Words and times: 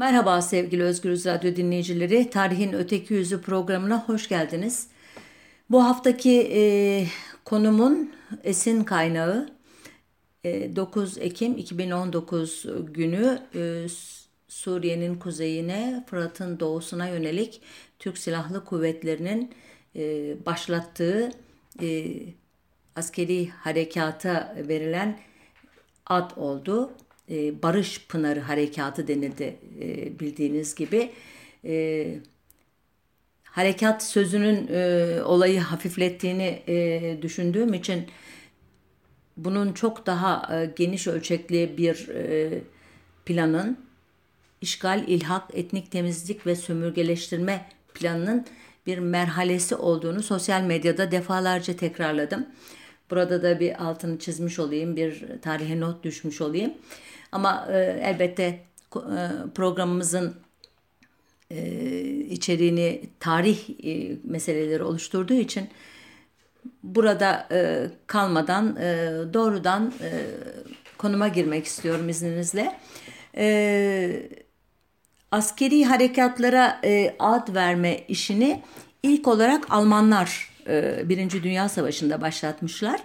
Merhaba 0.00 0.42
sevgili 0.42 0.82
Özgürüz 0.82 1.26
Radyo 1.26 1.56
dinleyicileri. 1.56 2.30
Tarihin 2.30 2.72
Öteki 2.72 3.14
Yüzü 3.14 3.42
programına 3.42 4.04
hoş 4.04 4.28
geldiniz. 4.28 4.88
Bu 5.70 5.84
haftaki 5.84 6.50
e, 6.54 6.62
konumun 7.44 8.12
esin 8.44 8.84
kaynağı 8.84 9.48
e, 10.44 10.76
9 10.76 11.18
Ekim 11.18 11.56
2019 11.56 12.66
günü 12.86 13.38
e, 13.54 13.86
Suriye'nin 14.48 15.14
kuzeyine, 15.18 16.04
Fırat'ın 16.10 16.60
doğusuna 16.60 17.08
yönelik 17.08 17.62
Türk 17.98 18.18
Silahlı 18.18 18.64
Kuvvetleri'nin 18.64 19.54
e, 19.96 20.34
başlattığı 20.46 21.30
e, 21.82 22.06
askeri 22.96 23.48
harekata 23.48 24.56
verilen 24.68 25.18
ad 26.06 26.30
oldu. 26.36 26.90
E, 27.30 27.62
Barış 27.62 28.06
Pınarı 28.06 28.40
Harekatı 28.40 29.08
denildi 29.08 29.56
e, 29.80 30.18
bildiğiniz 30.20 30.74
gibi. 30.74 31.10
E, 31.64 32.06
harekat 33.44 34.04
sözünün 34.04 34.68
olayı 35.22 35.60
hafiflettiğini 35.60 36.62
düşündüğüm 37.22 37.74
için 37.74 38.06
bunun 39.36 39.72
çok 39.72 40.06
daha 40.06 40.64
geniş 40.76 41.06
ölçekli 41.06 41.78
bir 41.78 42.06
planın 43.26 43.78
işgal, 44.60 45.04
ilhak, 45.08 45.50
etnik 45.54 45.90
temizlik 45.90 46.46
ve 46.46 46.56
sömürgeleştirme 46.56 47.66
planının 47.94 48.46
bir 48.86 48.98
merhalesi 48.98 49.74
olduğunu 49.76 50.22
sosyal 50.22 50.62
medyada 50.62 51.10
defalarca 51.10 51.76
tekrarladım. 51.76 52.46
Burada 53.10 53.42
da 53.42 53.60
bir 53.60 53.84
altını 53.84 54.18
çizmiş 54.18 54.58
olayım, 54.58 54.96
bir 54.96 55.24
tarihe 55.42 55.80
not 55.80 56.04
düşmüş 56.04 56.40
olayım. 56.40 56.74
Ama 57.32 57.68
e, 57.72 58.00
elbette 58.02 58.42
e, 58.42 58.60
programımızın 59.54 60.34
e, 61.50 61.60
içeriğini 62.10 63.02
tarih 63.20 63.58
e, 63.84 64.16
meseleleri 64.24 64.82
oluşturduğu 64.82 65.34
için 65.34 65.68
burada 66.82 67.48
e, 67.52 67.86
kalmadan 68.06 68.76
e, 68.76 69.10
doğrudan 69.34 69.92
e, 70.00 70.10
konuma 70.98 71.28
girmek 71.28 71.66
istiyorum 71.66 72.08
izninizle. 72.08 72.78
E, 73.36 74.30
askeri 75.30 75.84
harekatlara 75.84 76.80
e, 76.84 77.16
ad 77.18 77.54
verme 77.54 77.98
işini 78.08 78.62
ilk 79.02 79.28
olarak 79.28 79.66
Almanlar 79.70 80.50
e, 80.68 81.08
Birinci 81.08 81.42
Dünya 81.42 81.68
Savaşı'nda 81.68 82.20
başlatmışlar. 82.20 83.00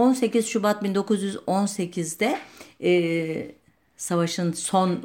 18 0.00 0.46
Şubat 0.46 0.82
1918'de 0.82 2.38
e, 2.82 3.52
savaşın 3.96 4.52
son 4.52 4.90
e, 4.90 4.98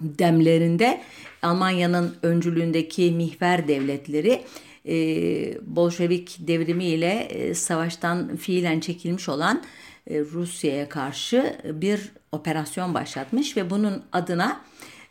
demlerinde 0.00 1.00
Almanya'nın 1.42 2.16
öncülüğündeki 2.22 3.10
mihver 3.10 3.68
devletleri 3.68 4.44
e, 4.88 4.96
Bolşevik 5.76 6.36
devrimiyle 6.38 7.12
e, 7.12 7.54
savaştan 7.54 8.36
fiilen 8.36 8.80
çekilmiş 8.80 9.28
olan 9.28 9.62
e, 10.10 10.20
Rusya'ya 10.20 10.88
karşı 10.88 11.56
bir 11.64 12.12
operasyon 12.32 12.94
başlatmış 12.94 13.56
ve 13.56 13.70
bunun 13.70 14.02
adına 14.12 14.60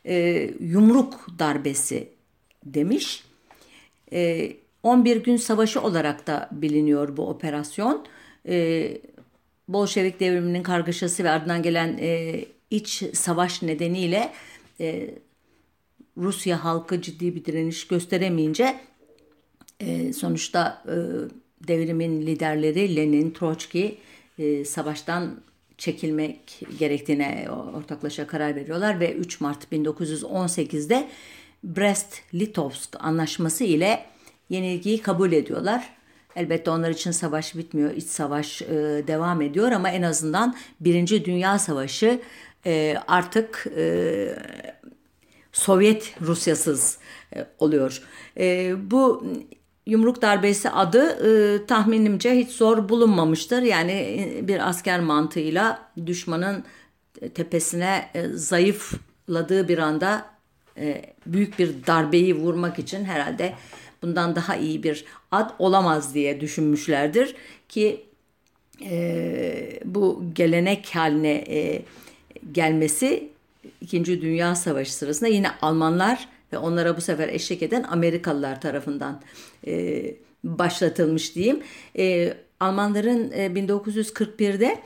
e, 0.05 0.49
yumruk 0.59 1.27
darbesi 1.39 2.09
demiş. 2.65 3.23
E, 4.13 4.52
11 4.83 5.23
gün 5.23 5.37
savaşı 5.37 5.81
olarak 5.81 6.27
da 6.27 6.49
biliniyor 6.52 7.17
bu 7.17 7.30
operasyon. 7.30 8.05
E, 8.05 8.22
Bolşevik 9.67 10.19
devriminin 10.19 10.63
kargaşası 10.63 11.23
ve 11.23 11.30
ardından 11.30 11.63
gelen 11.63 11.97
e, 12.02 12.45
iç 12.69 13.03
savaş 13.13 13.61
nedeniyle 13.61 14.33
e, 14.80 15.09
Rusya 16.17 16.64
halkı 16.64 17.02
ciddi 17.02 17.36
bir 17.36 17.45
direniş 17.45 17.88
gösteremeyince 17.88 18.80
e, 19.80 20.14
sonuçta 20.14 20.83
e, 20.88 20.95
devrimin 21.67 22.21
liderleri 22.21 22.95
Lenin, 22.95 23.31
Troçki 23.31 23.98
e, 24.39 24.65
savaştan 24.65 25.42
çekilmek 25.77 26.61
gerektiğine 26.80 27.48
ortaklaşa 27.75 28.27
karar 28.27 28.55
veriyorlar 28.55 28.99
ve 28.99 29.14
3 29.14 29.42
Mart 29.42 29.71
1918'de 29.71 31.08
Brest-Litovsk 31.64 32.98
anlaşması 32.99 33.64
ile 33.64 34.05
yenilgiyi 34.49 35.02
kabul 35.02 35.31
ediyorlar. 35.31 35.89
Elbette 36.36 36.71
onlar 36.71 36.89
için 36.89 37.11
savaş 37.11 37.55
bitmiyor, 37.55 37.92
iç 37.92 38.08
savaş 38.08 38.61
e, 38.61 38.67
devam 39.08 39.42
ediyor 39.42 39.71
ama 39.71 39.89
en 39.89 40.02
azından 40.02 40.55
Birinci 40.80 41.26
Dünya 41.26 41.60
Savaşı 41.60 42.20
e, 42.66 42.98
artık 43.08 43.67
e, 43.77 44.36
Sovyet 45.52 46.16
Rusyasız 46.22 46.98
e, 47.36 47.48
oluyor. 47.60 48.02
E, 48.38 48.76
bu 48.92 49.27
yumruk 49.86 50.22
darbesi 50.22 50.70
adı 50.70 51.04
e, 51.05 51.66
tahminimce 51.66 52.36
hiç 52.36 52.52
zor 52.52 52.89
bulunmamıştır. 52.89 53.61
Yani 53.61 53.92
e, 53.92 54.48
bir 54.48 54.70
asker 54.70 54.99
mantığıyla 54.99 55.92
düşmanın 56.05 56.64
tepesine 57.33 58.10
e, 58.14 58.27
zayıfladığı 58.27 59.67
bir 59.67 59.77
anda 59.77 60.26
e, 60.77 61.14
büyük 61.26 61.60
bir 61.60 61.88
darbeyi 61.88 62.36
vurmak 62.36 62.80
için 62.80 63.05
herhalde 63.05 63.54
bundan 64.03 64.36
daha 64.36 64.55
iyi 64.55 64.83
bir 64.83 65.05
ad 65.31 65.49
olamaz 65.59 66.14
diye 66.14 66.41
düşünmüşlerdir 66.41 67.36
ki 67.69 68.05
e, 68.81 69.80
bu 69.86 70.23
gelenek 70.33 70.95
haline 70.95 71.33
e, 71.33 71.81
gelmesi 72.52 73.30
İkinci 73.81 74.21
Dünya 74.21 74.55
Savaşı 74.55 74.93
sırasında 74.93 75.30
yine 75.30 75.47
Almanlar 75.61 76.27
ve 76.53 76.58
onlara 76.58 76.97
bu 76.97 77.02
sefer 77.02 77.30
eşlik 77.30 77.63
eden 77.63 77.83
Amerikalılar 77.83 78.61
tarafından 78.61 79.21
e, 79.67 80.03
başlatılmış 80.43 81.36
diyeyim. 81.36 81.63
E, 81.97 82.33
Almanların 82.59 83.31
e, 83.31 83.47
1941'de 83.47 84.80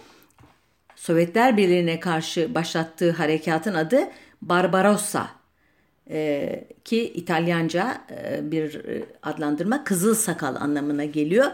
Sovyetler 0.96 1.58
Birliği'ne 1.58 2.00
karşı 2.00 2.56
başlattığı 2.56 3.12
harekatın 3.12 3.74
adı 3.74 4.00
Barbarossa 4.42 5.37
e, 6.10 6.64
ki 6.86 7.12
İtalyanca 7.16 8.02
e, 8.12 8.52
bir 8.52 8.76
e, 8.76 9.06
adlandırma 9.24 9.84
kızıl 9.84 10.16
sakal 10.16 10.56
anlamına 10.56 11.06
geliyor. 11.06 11.46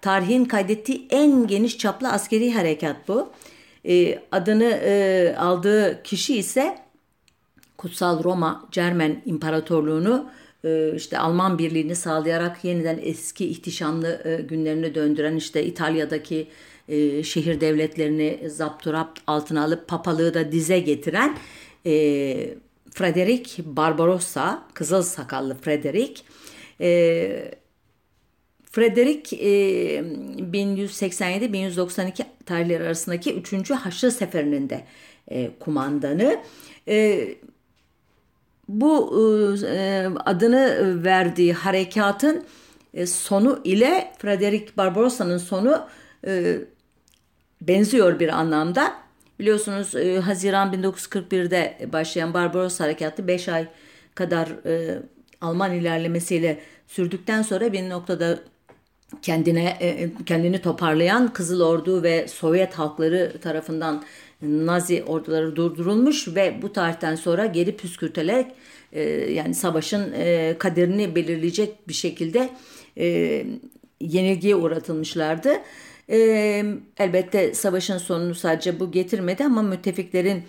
Tarihin 0.00 0.44
kaydettiği 0.44 1.06
en 1.10 1.46
geniş 1.46 1.78
çaplı 1.78 2.08
askeri 2.08 2.52
harekat 2.52 2.96
bu. 3.08 3.32
E, 3.88 4.18
adını 4.32 4.80
e, 4.84 5.34
aldığı 5.38 6.02
kişi 6.02 6.36
ise 6.36 6.78
Kutsal 7.78 8.24
Roma 8.24 8.68
Cermen 8.70 9.22
İmparatorluğunu 9.26 10.30
e, 10.64 10.92
işte 10.96 11.18
Alman 11.18 11.58
birliğini 11.58 11.96
sağlayarak 11.96 12.64
yeniden 12.64 12.98
eski 13.02 13.46
ihtişamlı 13.46 14.22
e, 14.24 14.42
günlerine 14.42 14.94
döndüren 14.94 15.36
işte 15.36 15.64
İtalya'daki 15.64 16.48
şehir 17.22 17.60
devletlerini 17.60 18.50
zapturapt 18.50 19.20
altına 19.26 19.64
alıp 19.64 19.88
papalığı 19.88 20.34
da 20.34 20.52
dize 20.52 20.78
getiren 20.78 21.36
Frederick 22.94 23.62
Barbarossa, 23.76 24.62
kızıl 24.74 25.02
sakallı 25.02 25.60
Frederick. 25.60 26.22
E, 26.80 27.50
Frederick 28.70 29.36
e, 29.36 30.00
1187-1192 30.00 32.24
tarihleri 32.46 32.82
arasındaki 32.82 33.34
3. 33.34 33.70
Haçlı 33.70 34.10
Seferi'nin 34.10 34.70
de 34.70 34.84
e, 35.28 35.50
kumandanı. 35.60 36.40
E, 36.88 37.28
bu 38.68 39.14
e, 39.66 40.08
adını 40.24 41.04
verdiği 41.04 41.52
harekatın 41.52 42.44
e, 42.94 43.06
sonu 43.06 43.60
ile 43.64 44.12
Frederick 44.18 44.76
Barbarossa'nın 44.76 45.38
sonu 45.38 45.86
e, 46.26 46.58
benziyor 47.60 48.20
bir 48.20 48.28
anlamda. 48.28 49.03
Biliyorsunuz 49.38 49.94
e, 49.94 50.20
Haziran 50.20 50.72
1941'de 50.72 51.88
başlayan 51.92 52.34
Barbaros 52.34 52.80
Harekatı 52.80 53.28
5 53.28 53.48
ay 53.48 53.66
kadar 54.14 54.48
e, 54.66 55.02
Alman 55.40 55.72
ilerlemesiyle 55.74 56.60
sürdükten 56.86 57.42
sonra 57.42 57.72
bir 57.72 57.90
noktada 57.90 58.38
kendine 59.22 59.76
e, 59.80 60.10
kendini 60.26 60.62
toparlayan 60.62 61.32
Kızıl 61.32 61.60
Ordu 61.60 62.02
ve 62.02 62.28
Sovyet 62.28 62.74
halkları 62.74 63.32
tarafından 63.42 64.04
Nazi 64.42 65.04
orduları 65.04 65.56
durdurulmuş 65.56 66.28
ve 66.28 66.62
bu 66.62 66.72
tarihten 66.72 67.16
sonra 67.16 67.46
geri 67.46 67.76
püskürterek 67.76 68.46
e, 68.92 69.02
yani 69.32 69.54
savaşın 69.54 70.12
e, 70.12 70.54
kaderini 70.58 71.14
belirleyecek 71.14 71.88
bir 71.88 71.94
şekilde 71.94 72.50
e, 72.98 73.06
yenilgiye 74.00 74.56
uğratılmışlardı. 74.56 75.52
E, 76.10 76.18
elbette 76.98 77.54
savaşın 77.54 77.98
sonunu 77.98 78.34
sadece 78.34 78.80
bu 78.80 78.90
getirmedi 78.90 79.44
ama 79.44 79.62
müttefiklerin 79.62 80.42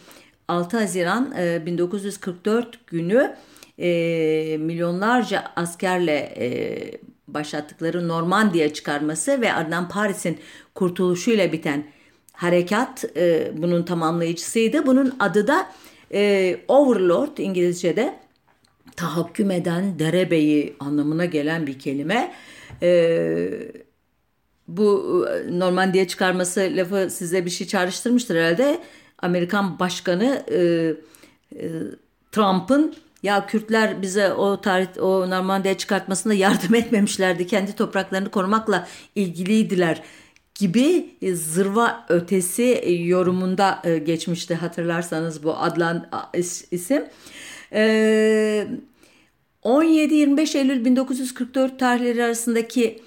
6 0.47 0.77
Haziran 0.77 1.33
e, 1.37 1.65
1944 1.65 2.87
günü 2.87 3.35
e, 3.79 4.57
milyonlarca 4.59 5.43
askerle 5.55 6.33
e, 6.37 6.77
başlattıkları 7.27 8.07
Normandiya 8.07 8.73
çıkarması 8.73 9.41
ve 9.41 9.53
ardından 9.53 9.89
Paris'in 9.89 10.39
kurtuluşuyla 10.75 11.51
biten 11.51 11.83
harekat 12.33 13.05
e, 13.17 13.51
bunun 13.57 13.83
tamamlayıcısıydı. 13.83 14.85
Bunun 14.85 15.15
adı 15.19 15.47
da 15.47 15.67
E, 16.13 16.57
overlord 16.67 17.37
İngilizce'de 17.37 18.19
tahakküm 18.95 19.51
eden 19.51 19.99
derebeyi 19.99 20.75
anlamına 20.79 21.25
gelen 21.25 21.67
bir 21.67 21.79
kelime. 21.79 22.33
E, 22.81 23.49
bu 24.67 25.25
e, 25.29 25.59
Normandiya 25.59 26.07
çıkarması 26.07 26.71
lafı 26.75 27.09
size 27.11 27.45
bir 27.45 27.49
şey 27.49 27.67
çağrıştırmıştır 27.67 28.35
herhalde. 28.35 28.81
Amerikan 29.19 29.79
Başkanı 29.79 30.43
e, 30.51 30.57
e, 31.59 31.69
Trump'ın 32.31 32.95
ya 33.23 33.45
Kürtler 33.45 34.01
bize 34.01 34.33
o 34.33 34.61
tarih 34.61 34.87
o 35.01 35.29
Normandiya 35.29 35.77
çıkartmasında 35.77 36.33
yardım 36.33 36.75
etmemişlerdi. 36.81 37.47
Kendi 37.47 37.75
topraklarını 37.75 38.31
korumakla 38.31 38.87
ilgiliydiler 39.15 40.03
gibi 40.55 41.15
e, 41.21 41.35
zırva 41.35 42.05
ötesi 42.09 42.63
e, 42.63 42.93
yorumunda 42.93 43.81
geçmişti 44.05 44.55
hatırlarsanız 44.55 45.43
bu 45.43 45.57
adlan 45.57 46.09
isim. 46.71 47.05
17-25 49.65 50.57
Eylül 50.57 50.85
1944 50.85 51.79
tarihleri 51.79 52.23
arasındaki 52.23 53.01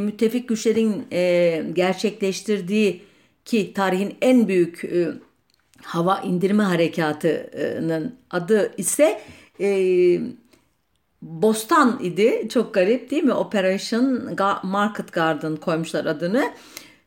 müttefik 0.00 0.48
güçlerin 0.48 1.06
gerçekleştirdiği 1.74 3.02
ki 3.44 3.72
tarihin 3.74 4.16
en 4.20 4.48
büyük 4.48 4.82
hava 5.82 6.20
indirme 6.20 6.62
harekatının 6.62 8.14
adı 8.30 8.72
ise 8.76 9.20
Bostan 11.22 11.98
idi. 12.02 12.48
Çok 12.48 12.74
garip 12.74 13.10
değil 13.10 13.24
mi? 13.24 13.32
Operation 13.32 14.36
Market 14.62 15.12
Garden 15.12 15.56
koymuşlar 15.56 16.04
adını. 16.04 16.52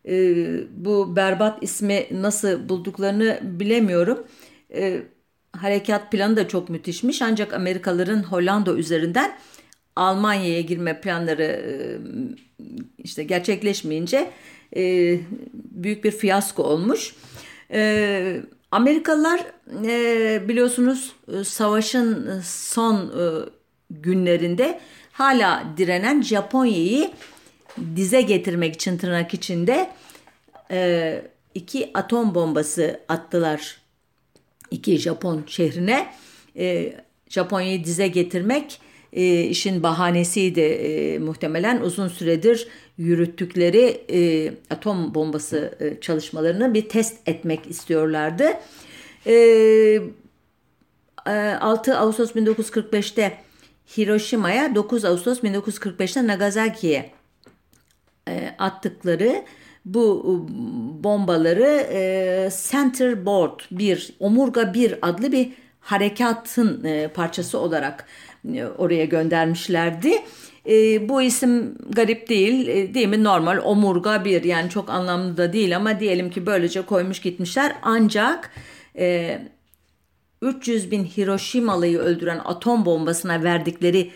Ee, 0.05 0.63
bu 0.77 1.15
berbat 1.15 1.63
ismi 1.63 2.07
nasıl 2.11 2.69
bulduklarını 2.69 3.39
bilemiyorum. 3.43 4.27
Ee, 4.73 5.01
harekat 5.51 6.11
planı 6.11 6.37
da 6.37 6.47
çok 6.47 6.69
müthişmiş. 6.69 7.21
Ancak 7.21 7.53
Amerikalıların 7.53 8.23
Hollanda 8.23 8.73
üzerinden 8.73 9.31
Almanya'ya 9.95 10.61
girme 10.61 11.01
planları 11.01 11.99
işte 12.97 13.23
gerçekleşmeyince 13.23 14.31
büyük 15.53 16.03
bir 16.03 16.11
fiyasko 16.11 16.63
olmuş. 16.63 17.15
Amerikalılar 18.71 19.41
biliyorsunuz 20.47 21.15
savaşın 21.43 22.41
son 22.45 23.13
günlerinde 23.89 24.79
hala 25.11 25.63
direnen 25.77 26.21
Japonya'yı 26.21 27.11
dize 27.95 28.21
getirmek 28.21 28.75
için 28.75 28.97
tırnak 28.97 29.33
içinde 29.33 29.89
iki 31.55 31.91
atom 31.93 32.35
bombası 32.35 32.99
attılar 33.07 33.81
iki 34.71 34.97
Japon 34.97 35.43
şehrine. 35.47 36.07
Japonya'yı 37.29 37.83
dize 37.83 38.07
getirmek 38.07 38.79
e, 39.13 39.43
işin 39.43 39.83
bahanesiydi 39.83 40.59
e, 40.59 41.19
muhtemelen 41.19 41.81
uzun 41.81 42.07
süredir 42.07 42.67
yürüttükleri 42.97 44.05
e, 44.11 44.53
atom 44.69 45.15
bombası 45.15 45.77
e, 45.79 45.99
çalışmalarını 46.01 46.73
bir 46.73 46.89
test 46.89 47.27
etmek 47.27 47.69
istiyorlardı. 47.69 48.53
E, 49.27 50.01
6 51.25 51.97
Ağustos 51.97 52.31
1945'te 52.31 53.37
Hiroşima'ya 53.97 54.75
9 54.75 55.05
Ağustos 55.05 55.39
1945'te 55.39 56.27
Nagasaki'ye 56.27 57.11
e, 58.27 58.55
attıkları 58.59 59.43
bu 59.85 60.23
e, 60.25 60.33
bombaları 61.03 61.87
e, 61.91 62.49
Center 62.69 63.25
Board 63.25 63.59
1, 63.71 64.15
Omurga 64.19 64.73
1 64.73 64.99
adlı 65.01 65.31
bir 65.31 65.53
harekatın 65.79 66.83
e, 66.83 67.07
parçası 67.07 67.59
olarak 67.59 68.05
e, 68.05 68.28
oraya 68.77 69.05
göndermişlerdi. 69.05 70.13
E, 70.69 71.09
bu 71.09 71.21
isim 71.21 71.75
garip 71.89 72.29
değil 72.29 72.67
e, 72.67 72.93
değil 72.93 73.07
mi? 73.07 73.23
Normal 73.23 73.59
omurga 73.63 74.25
1 74.25 74.43
yani 74.43 74.69
çok 74.69 74.89
anlamlı 74.89 75.37
da 75.37 75.53
değil 75.53 75.75
ama 75.75 75.99
diyelim 75.99 76.29
ki 76.29 76.45
böylece 76.45 76.81
koymuş 76.81 77.21
gitmişler. 77.21 77.75
Ancak 77.81 78.51
e, 78.97 79.39
300 80.41 80.91
bin 80.91 81.03
Hiroşimalı'yı 81.03 81.99
öldüren 81.99 82.41
atom 82.45 82.85
bombasına 82.85 83.43
verdikleri 83.43 84.11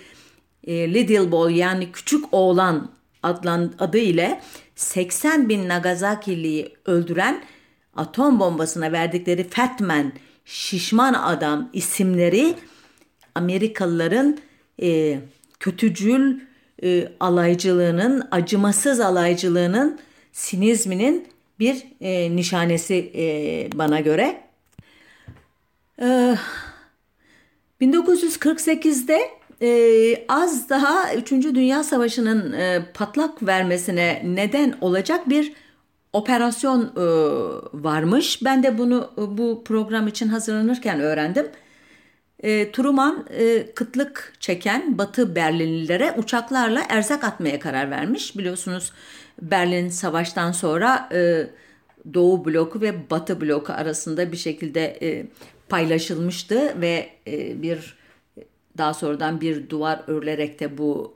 e, 0.68 0.94
Little 0.94 1.32
Boy 1.32 1.56
yani 1.56 1.92
küçük 1.92 2.26
oğlan 2.32 2.92
adlan 3.24 3.74
adı 3.80 3.98
ile 3.98 4.42
80 4.76 5.50
bin 5.50 5.70
Nagasaki'liyi 5.70 6.76
öldüren 6.86 7.44
atom 7.96 8.40
bombasına 8.40 8.92
verdikleri 8.92 9.50
Fat 9.50 9.80
Man, 9.80 10.14
şişman 10.46 11.14
adam 11.14 11.70
isimleri 11.74 12.56
Amerikalıların 13.36 14.38
e, 14.82 15.20
kötücül 15.60 16.40
e, 16.84 17.12
alaycılığının, 17.20 18.28
acımasız 18.32 19.00
alaycılığının, 19.00 20.00
sinizminin 20.32 21.28
bir 21.60 21.84
e, 22.02 22.36
nişanesi 22.36 23.12
e, 23.16 23.68
bana 23.78 24.00
göre. 24.00 24.44
1948'de 27.82 29.20
ee, 29.62 29.68
e, 29.68 30.26
az 30.28 30.70
daha 30.70 31.14
3. 31.16 31.32
Dünya 31.32 31.84
Savaşı'nın 31.84 32.52
e, 32.54 32.86
patlak 32.94 33.44
vermesine 33.44 34.22
neden 34.26 34.76
olacak 34.82 35.30
bir 35.30 35.54
operasyon 36.14 36.82
e, 36.82 37.06
varmış. 37.74 38.44
Ben 38.44 38.64
de 38.64 38.78
bunu 38.78 39.10
e, 39.18 39.38
bu 39.38 39.64
program 39.64 40.08
için 40.08 40.28
hazırlanırken 40.28 41.00
öğrendim. 41.00 41.48
E, 42.44 42.72
Truman 42.72 43.26
e, 43.30 43.74
kıtlık 43.76 44.34
çeken 44.40 44.98
Batı 44.98 45.36
Berlinlilere 45.36 46.16
uçaklarla 46.18 46.84
erzak 46.90 47.24
atmaya 47.24 47.60
karar 47.60 47.92
vermiş. 47.92 48.38
Biliyorsunuz 48.38 48.92
Berlin 49.42 49.90
savaştan 49.90 50.52
sonra 50.52 51.10
e, 51.14 51.48
Doğu 52.14 52.46
bloku 52.46 52.82
ve 52.82 53.10
Batı 53.10 53.42
bloku 53.42 53.74
arasında 53.74 54.32
bir 54.32 54.38
şekilde 54.38 54.98
e, 55.02 55.28
paylaşılmıştı 55.70 56.82
ve 56.82 57.10
e, 57.28 57.62
bir 57.62 57.98
daha 58.78 58.94
sonradan 58.94 59.42
bir 59.42 59.70
duvar 59.70 60.02
örülerek 60.08 60.60
de 60.60 60.78
bu 60.78 61.14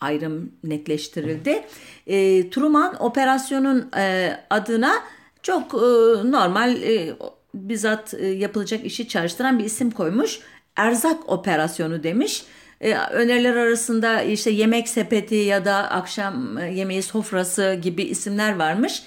ayrım 0.00 0.52
netleştirildi. 0.64 1.64
E, 2.06 2.50
Truman 2.50 3.02
operasyonun 3.02 3.90
e, 3.96 4.36
adına 4.50 4.94
çok 5.42 5.74
e, 5.74 5.86
normal 6.30 6.82
e, 6.82 7.16
bizzat 7.54 8.14
e, 8.14 8.26
yapılacak 8.26 8.84
işi 8.86 9.08
çalıştıran 9.08 9.58
bir 9.58 9.64
isim 9.64 9.90
koymuş. 9.90 10.40
Erzak 10.76 11.32
operasyonu 11.32 12.02
demiş. 12.02 12.44
E, 12.80 12.94
öneriler 12.94 13.56
arasında 13.56 14.22
işte 14.22 14.50
yemek 14.50 14.88
sepeti 14.88 15.34
ya 15.34 15.64
da 15.64 15.74
akşam 15.74 16.58
e, 16.58 16.74
yemeği 16.74 17.02
sofrası 17.02 17.78
gibi 17.82 18.02
isimler 18.02 18.56
varmış. 18.56 19.02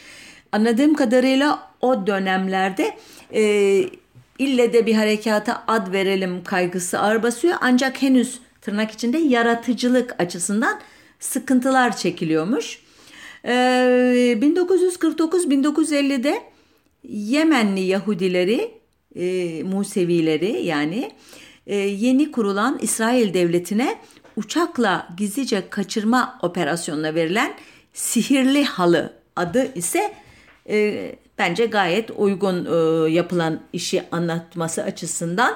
Anladığım 0.52 0.94
kadarıyla 0.94 1.72
o 1.82 2.08
dönemlerde 2.08 2.98
e, 3.34 3.44
ille 4.40 4.74
de 4.74 4.86
bir 4.86 4.94
harekata 4.94 5.64
ad 5.68 5.94
verelim 5.94 6.44
kaygısı 6.44 7.00
ağır 7.00 7.24
basıyor. 7.24 7.56
Ancak 7.62 8.02
henüz 8.02 8.40
tırnak 8.62 8.92
içinde 8.92 9.18
yaratıcılık 9.18 10.22
açısından 10.22 10.80
sıkıntılar 11.20 11.98
çekiliyormuş. 11.98 12.86
Ee, 13.46 14.38
1949-1950'de 14.42 16.42
Yemenli 17.04 17.82
Yahudileri, 17.82 18.72
e, 19.16 19.64
Musevileri 19.64 20.66
yani 20.66 20.98
e, 20.98 21.12
yeni 21.74 22.32
kurulan 22.32 22.80
İsrail 22.82 23.34
devletine 23.34 24.00
uçakla 24.36 25.08
gizlice 25.18 25.70
kaçırma 25.70 26.40
operasyonuna 26.42 27.16
verilen 27.16 27.56
Sihirli 27.94 28.64
Halı 28.64 29.14
adı 29.36 29.74
ise 29.76 30.14
e, 30.70 31.16
bence 31.38 31.66
gayet 31.66 32.12
uygun 32.18 32.66
e, 32.66 33.10
yapılan 33.12 33.62
işi 33.74 34.04
anlatması 34.12 34.84
açısından. 34.84 35.56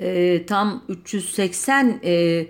E, 0.00 0.46
tam 0.46 0.84
380 0.88 2.00
e, 2.04 2.46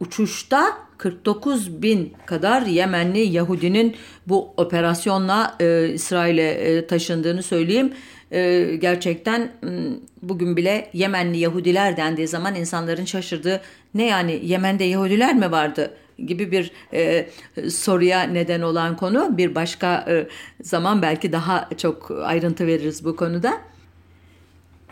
uçuşta 0.00 0.78
49 0.98 1.82
bin 1.82 2.12
kadar 2.26 2.62
Yemenli 2.62 3.18
Yahudinin 3.18 3.96
bu 4.26 4.54
operasyonla 4.56 5.56
e, 5.60 5.88
İsrail'e 5.88 6.50
e, 6.50 6.86
taşındığını 6.86 7.42
söyleyeyim. 7.42 7.92
E, 8.32 8.76
gerçekten 8.76 9.52
bugün 10.22 10.56
bile 10.56 10.90
Yemenli 10.92 11.38
Yahudiler 11.38 11.96
dendiği 11.96 12.28
zaman 12.28 12.54
insanların 12.54 13.04
şaşırdığı 13.04 13.60
ne 13.94 14.06
yani 14.06 14.40
Yemen'de 14.42 14.84
Yahudiler 14.84 15.34
mi 15.34 15.50
vardı 15.50 15.90
gibi 16.18 16.52
bir 16.52 16.70
e, 16.94 17.28
soruya 17.70 18.22
neden 18.22 18.60
olan 18.60 18.96
konu. 18.96 19.38
Bir 19.38 19.54
başka 19.54 20.04
e, 20.08 20.26
zaman 20.62 21.02
belki 21.02 21.32
daha 21.32 21.68
çok 21.76 22.10
ayrıntı 22.10 22.66
veririz 22.66 23.04
bu 23.04 23.16
konuda. 23.16 23.60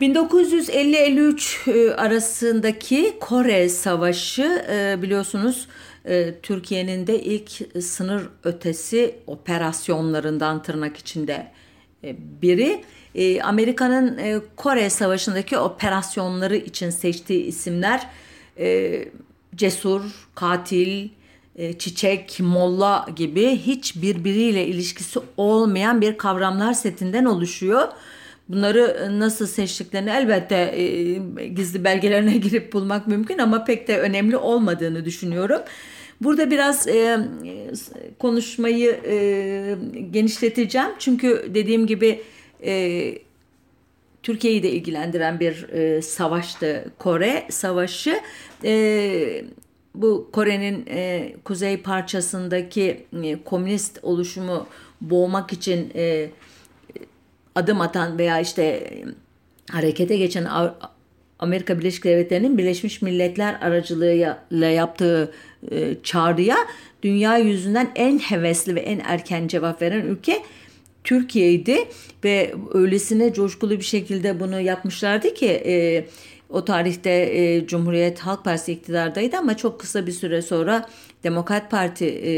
1950-53 0.00 1.70
e, 1.70 1.94
arasındaki 1.94 3.16
Kore 3.20 3.68
Savaşı 3.68 4.64
e, 4.70 5.02
biliyorsunuz 5.02 5.68
e, 6.04 6.34
Türkiye'nin 6.42 7.06
de 7.06 7.22
ilk 7.22 7.50
sınır 7.82 8.22
ötesi 8.44 9.14
operasyonlarından 9.26 10.62
tırnak 10.62 10.96
içinde 10.96 11.46
biri. 12.42 12.84
Amerika'nın 13.42 14.42
Kore 14.56 14.90
Savaşı'ndaki 14.90 15.58
operasyonları 15.58 16.56
için 16.56 16.90
seçtiği 16.90 17.44
isimler 17.44 18.06
cesur, 19.56 20.02
katil, 20.34 21.08
çiçek, 21.78 22.40
molla 22.40 23.06
gibi 23.16 23.56
hiç 23.56 24.02
birbiriyle 24.02 24.66
ilişkisi 24.66 25.20
olmayan 25.36 26.00
bir 26.00 26.18
kavramlar 26.18 26.72
setinden 26.72 27.24
oluşuyor. 27.24 27.88
Bunları 28.50 29.08
nasıl 29.20 29.46
seçtiklerini 29.46 30.10
elbette 30.10 30.56
e, 30.56 31.12
gizli 31.46 31.84
belgelerine 31.84 32.36
girip 32.36 32.72
bulmak 32.72 33.06
mümkün 33.06 33.38
ama 33.38 33.64
pek 33.64 33.88
de 33.88 33.98
önemli 33.98 34.36
olmadığını 34.36 35.04
düşünüyorum. 35.04 35.60
Burada 36.20 36.50
biraz 36.50 36.88
e, 36.88 37.18
konuşmayı 38.18 39.00
e, 39.06 39.76
genişleteceğim 40.10 40.88
çünkü 40.98 41.50
dediğim 41.54 41.86
gibi 41.86 42.22
e, 42.64 43.14
Türkiye'yi 44.22 44.62
de 44.62 44.70
ilgilendiren 44.70 45.40
bir 45.40 45.68
e, 45.68 46.02
savaştı 46.02 46.92
Kore 46.98 47.46
Savaşı. 47.50 48.20
E, 48.64 49.44
bu 49.94 50.30
Kore'nin 50.32 50.86
e, 50.90 51.32
kuzey 51.44 51.76
parçasındaki 51.76 53.06
e, 53.22 53.42
komünist 53.44 53.98
oluşumu 54.02 54.66
boğmak 55.00 55.52
için 55.52 55.92
e, 55.94 56.30
adım 57.54 57.80
atan 57.80 58.18
veya 58.18 58.40
işte 58.40 58.62
e, 58.62 59.04
harekete 59.70 60.16
geçen 60.16 60.48
Amerika 61.38 61.78
Birleşik 61.78 62.04
Devletleri'nin 62.04 62.58
Birleşmiş 62.58 63.02
Milletler 63.02 63.54
aracılığıyla 63.60 64.68
yaptığı 64.70 65.32
e, 65.70 65.96
çağrıya 66.02 66.56
dünya 67.02 67.38
yüzünden 67.38 67.90
en 67.94 68.18
hevesli 68.18 68.74
ve 68.74 68.80
en 68.80 68.98
erken 68.98 69.48
cevap 69.48 69.82
veren 69.82 70.06
ülke 70.06 70.42
Türkiye'ydi 71.04 71.78
ve 72.24 72.54
öylesine 72.74 73.32
coşkulu 73.32 73.70
bir 73.70 73.84
şekilde 73.84 74.40
bunu 74.40 74.60
yapmışlardı 74.60 75.34
ki 75.34 75.46
e, 75.46 76.04
o 76.50 76.64
tarihte 76.64 77.10
e, 77.10 77.66
Cumhuriyet 77.66 78.18
Halk 78.18 78.44
Partisi 78.44 78.72
iktidardaydı 78.72 79.36
ama 79.36 79.56
çok 79.56 79.80
kısa 79.80 80.06
bir 80.06 80.12
süre 80.12 80.42
sonra 80.42 80.88
Demokrat 81.24 81.70
Parti 81.70 82.04
e, 82.06 82.32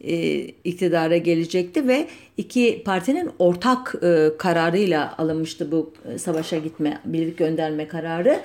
e, 0.00 0.40
iktidara 0.64 1.16
gelecekti 1.16 1.88
ve 1.88 2.06
iki 2.36 2.82
partinin 2.84 3.30
ortak 3.38 3.94
e, 4.02 4.28
kararıyla 4.38 5.14
alınmıştı 5.18 5.72
bu 5.72 5.92
e, 6.14 6.18
savaşa 6.18 6.58
gitme, 6.58 7.00
birlik 7.04 7.38
gönderme 7.38 7.88
kararı. 7.88 8.40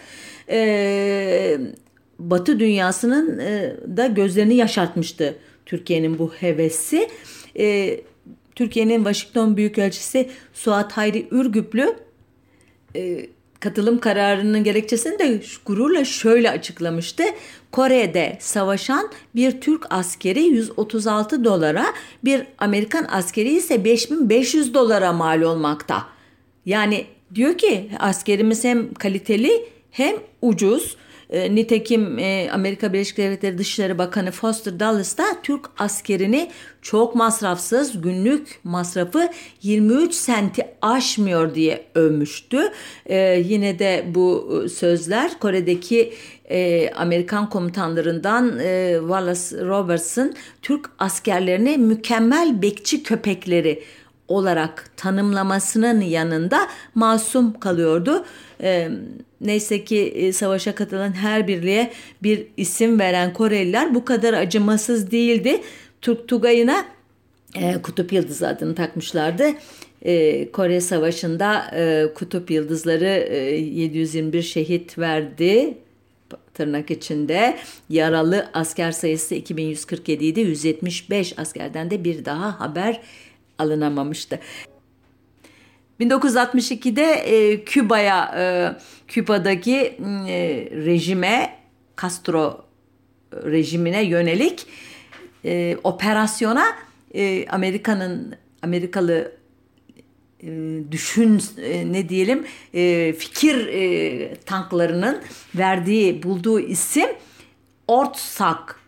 E, 0.50 1.58
Batı 2.20 2.60
dünyasının 2.60 3.40
e, 3.40 3.76
da 3.98 4.08
gözlerini 4.08 4.56
yaşartmıştı 4.56 5.36
Türkiye'nin 5.66 6.20
bu 6.20 6.34
hevesi. 6.34 7.10
E, 7.60 8.00
Türkiye'nin 8.60 8.98
Washington 8.98 9.58
Büyükelçisi 9.58 10.30
Suat 10.54 10.92
Hayri 10.92 11.28
Ürgüplü 11.32 11.96
e, 12.96 13.26
katılım 13.60 14.00
kararının 14.00 14.64
gerekçesini 14.64 15.20
de 15.20 15.42
gururla 15.66 16.06
şöyle 16.06 16.50
açıklamıştı. 16.52 17.24
Kore'de 17.72 18.38
savaşan 18.40 19.12
bir 19.36 19.62
Türk 19.62 19.86
askeri 19.90 20.44
136 20.44 21.44
dolara, 21.44 21.86
bir 22.24 22.48
Amerikan 22.58 23.06
askeri 23.10 23.50
ise 23.50 23.84
5500 23.84 24.74
dolara 24.74 25.14
mal 25.14 25.42
olmakta. 25.42 26.06
Yani 26.66 27.06
diyor 27.36 27.58
ki 27.58 27.90
askerimiz 28.00 28.64
hem 28.64 28.94
kaliteli 28.94 29.66
hem 29.92 30.16
ucuz. 30.42 30.98
E, 31.30 31.56
nitekim 31.56 32.20
e, 32.20 32.50
Amerika 32.52 32.94
Birleşik 32.94 33.18
Devletleri 33.18 33.58
Dışişleri 33.58 33.98
Bakanı 33.98 34.32
Foster 34.32 34.80
Dulles 34.80 35.18
da 35.18 35.24
Türk 35.44 35.66
askerini 35.78 36.52
çok 36.82 37.16
masrafsız 37.16 38.02
günlük 38.02 38.60
masrafı 38.64 39.30
23 39.62 40.14
senti 40.14 40.68
aşmıyor 40.82 41.56
diye 41.56 41.86
övmüştü. 41.96 42.60
E, 43.06 43.18
yine 43.46 43.80
de 43.80 44.06
bu 44.16 44.62
e, 44.66 44.70
sözler 44.70 45.40
Kore'deki 45.40 46.14
e, 46.50 46.90
Amerikan 46.96 47.50
komutanlarından 47.50 48.60
e, 48.60 48.96
Wallace 49.00 49.66
Robertson 49.66 50.34
Türk 50.62 50.90
askerlerini 51.00 51.78
mükemmel 51.78 52.62
bekçi 52.62 53.04
köpekleri 53.04 53.84
olarak 54.28 54.90
tanımlamasının 54.98 56.02
yanında 56.02 56.68
masum 56.96 57.60
kalıyordu. 57.60 58.26
E, 58.64 58.90
neyse 59.42 59.84
ki 59.84 60.00
e, 60.00 60.34
savaşa 60.34 60.76
katılan 60.76 61.12
her 61.12 61.48
birliğe 61.48 61.92
bir 62.24 62.48
isim 62.58 63.00
veren 63.00 63.34
Koreliler 63.34 63.96
bu 63.96 64.06
kadar 64.06 64.34
acımasız 64.34 65.12
değildi. 65.12 65.62
Türk 66.02 66.28
Tugay'ına 66.28 66.86
e, 67.56 67.82
Kutup 67.82 68.14
Yıldızı 68.14 68.48
adını 68.48 68.76
takmışlardı. 68.76 69.50
E, 70.02 70.52
Kore 70.52 70.82
Savaşı'nda 70.82 71.72
e, 71.76 72.14
Kutup 72.14 72.52
Yıldızları 72.52 73.28
e, 73.30 73.38
721 73.56 74.42
şehit 74.42 74.98
verdi 74.98 75.78
tırnak 76.54 76.92
içinde 76.92 77.58
yaralı 77.90 78.50
asker 78.54 78.92
sayısı 78.92 79.36
2147 79.36 80.26
idi. 80.26 80.40
175 80.40 81.40
askerden 81.40 81.92
de 81.92 82.04
bir 82.04 82.26
daha 82.26 82.60
haber 82.60 83.02
alınamamıştı. 83.58 84.40
1962'de 86.00 87.04
e, 87.04 87.64
Küba'ya 87.64 88.36
e, 88.38 88.44
Küba'daki 89.08 89.76
e, 89.76 90.70
rejime 90.72 91.60
Castro 92.02 92.66
rejimine 93.34 94.04
yönelik 94.04 94.66
e, 95.46 95.78
operasyona 95.84 96.66
e, 97.16 97.48
Amerika'nın 97.50 98.36
Amerikalı 98.62 99.32
e, 100.44 100.48
düşün 100.92 101.42
e, 101.58 101.94
ne 101.94 102.10
diyelim 102.10 102.46
e, 102.74 103.14
fikir 103.14 103.70
tanklarının 104.46 105.22
verdiği 105.56 106.24
bulduğu 106.24 106.60
isim 106.60 107.10
Ortsak 107.88 108.80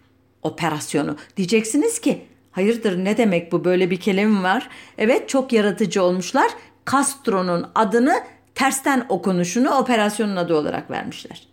operasyonu. 0.42 1.18
Diyeceksiniz 1.38 2.00
ki 2.00 2.22
hayırdır 2.52 3.06
ne 3.06 3.18
demek 3.18 3.52
bu 3.52 3.66
böyle 3.66 3.90
bir 3.90 3.98
kelime 3.98 4.44
var. 4.44 4.70
Evet 4.98 5.30
çok 5.30 5.54
yaratıcı 5.54 6.04
olmuşlar 6.04 6.52
Castro'nun 6.92 7.66
adını 7.76 8.24
tersten 8.56 9.06
okunuşunu 9.10 9.70
operasyonun 9.70 10.36
adı 10.36 10.56
olarak 10.56 10.92
vermişler. 10.92 11.48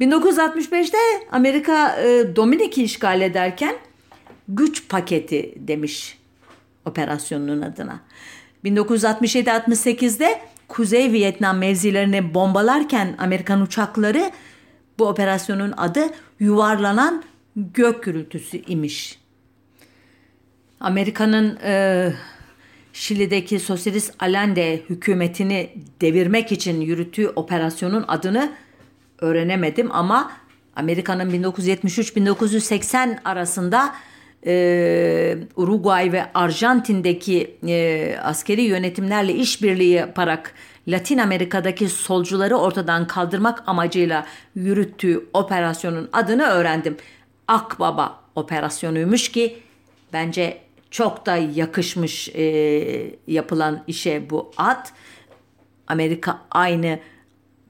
1965'te 0.00 0.98
Amerika 1.32 1.96
e, 1.96 2.36
Dominik'i 2.36 2.82
işgal 2.82 3.20
ederken 3.20 3.74
güç 4.48 4.88
paketi 4.88 5.54
demiş 5.56 6.18
operasyonun 6.84 7.62
adına. 7.62 8.00
1967-68'de 8.64 10.40
Kuzey 10.68 11.12
Vietnam 11.12 11.58
mevzilerini 11.58 12.34
bombalarken 12.34 13.14
Amerikan 13.18 13.60
uçakları 13.60 14.30
bu 14.98 15.06
operasyonun 15.06 15.74
adı 15.76 16.00
yuvarlanan 16.40 17.24
gök 17.56 18.04
gürültüsü 18.04 18.62
imiş. 18.66 19.20
Amerika'nın 20.80 21.58
e, 21.64 22.12
Şili'deki 22.92 23.60
Sosyalist 23.60 24.14
Allende 24.18 24.80
hükümetini 24.90 25.70
devirmek 26.00 26.52
için 26.52 26.80
yürüttüğü 26.80 27.28
operasyonun 27.28 28.04
adını 28.08 28.52
öğrenemedim 29.18 29.92
ama 29.92 30.32
Amerika'nın 30.76 31.30
1973-1980 31.30 33.22
arasında 33.24 33.94
e, 34.46 35.36
Uruguay 35.56 36.12
ve 36.12 36.32
Arjantin'deki 36.34 37.56
e, 37.68 38.16
askeri 38.22 38.62
yönetimlerle 38.62 39.34
işbirliği 39.34 39.90
yaparak 39.92 40.54
Latin 40.88 41.18
Amerika'daki 41.18 41.88
solcuları 41.88 42.56
ortadan 42.56 43.06
kaldırmak 43.06 43.62
amacıyla 43.66 44.26
yürüttüğü 44.54 45.26
operasyonun 45.32 46.08
adını 46.12 46.42
öğrendim. 46.42 46.96
Akbaba 47.48 48.20
operasyonuymuş 48.34 49.28
ki 49.28 49.58
bence 50.12 50.60
çok 50.90 51.26
da 51.26 51.36
yakışmış 51.36 52.28
e, 52.28 53.16
yapılan 53.26 53.84
işe 53.86 54.30
bu 54.30 54.50
at. 54.56 54.92
Amerika 55.86 56.38
aynı 56.50 56.98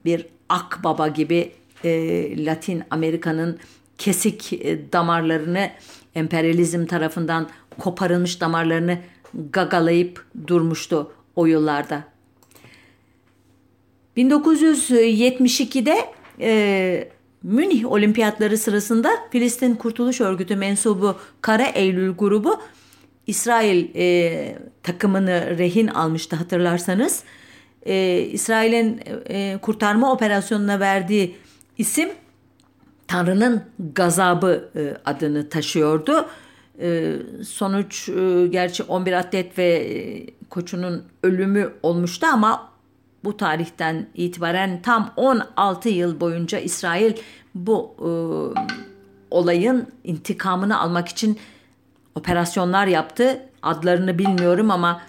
bir 0.05 0.25
akbaba 0.49 1.07
gibi 1.07 1.51
e, 1.83 2.45
Latin 2.45 2.83
Amerika'nın 2.89 3.59
kesik 3.97 4.53
e, 4.53 4.91
damarlarını 4.93 5.69
emperyalizm 6.15 6.85
tarafından 6.85 7.49
koparılmış 7.79 8.41
damarlarını 8.41 8.97
gagalayıp 9.51 10.25
durmuştu 10.47 11.11
o 11.35 11.45
yıllarda. 11.45 12.03
1972'de 14.17 15.95
e, 16.39 17.09
Münih 17.43 17.91
Olimpiyatları 17.91 18.57
sırasında 18.57 19.09
Filistin 19.31 19.75
Kurtuluş 19.75 20.21
Örgütü 20.21 20.55
mensubu 20.55 21.15
Kara 21.41 21.65
Eylül 21.65 22.11
grubu 22.11 22.61
İsrail 23.27 23.95
e, 23.95 24.57
takımını 24.83 25.57
rehin 25.57 25.87
almıştı 25.87 26.35
hatırlarsanız. 26.35 27.23
E, 27.85 28.19
İsrail'in 28.19 29.01
e, 29.29 29.57
kurtarma 29.61 30.11
operasyonuna 30.11 30.79
verdiği 30.79 31.37
isim 31.77 32.09
Tanrı'nın 33.07 33.63
gazabı 33.95 34.69
e, 34.75 34.97
adını 35.05 35.49
taşıyordu. 35.49 36.25
E, 36.81 37.15
sonuç 37.47 38.09
e, 38.09 38.47
gerçi 38.47 38.83
11 38.83 39.13
atlet 39.13 39.57
ve 39.57 39.73
e, 39.73 40.25
koçunun 40.49 41.03
ölümü 41.23 41.73
olmuştu 41.83 42.27
ama 42.33 42.71
bu 43.23 43.37
tarihten 43.37 44.07
itibaren 44.15 44.81
tam 44.81 45.13
16 45.15 45.89
yıl 45.89 46.19
boyunca 46.19 46.59
İsrail 46.59 47.13
bu 47.55 47.95
e, 47.99 48.09
olayın 49.31 49.87
intikamını 50.03 50.79
almak 50.79 51.07
için 51.07 51.39
operasyonlar 52.15 52.87
yaptı. 52.87 53.49
Adlarını 53.61 54.19
bilmiyorum 54.19 54.71
ama 54.71 55.01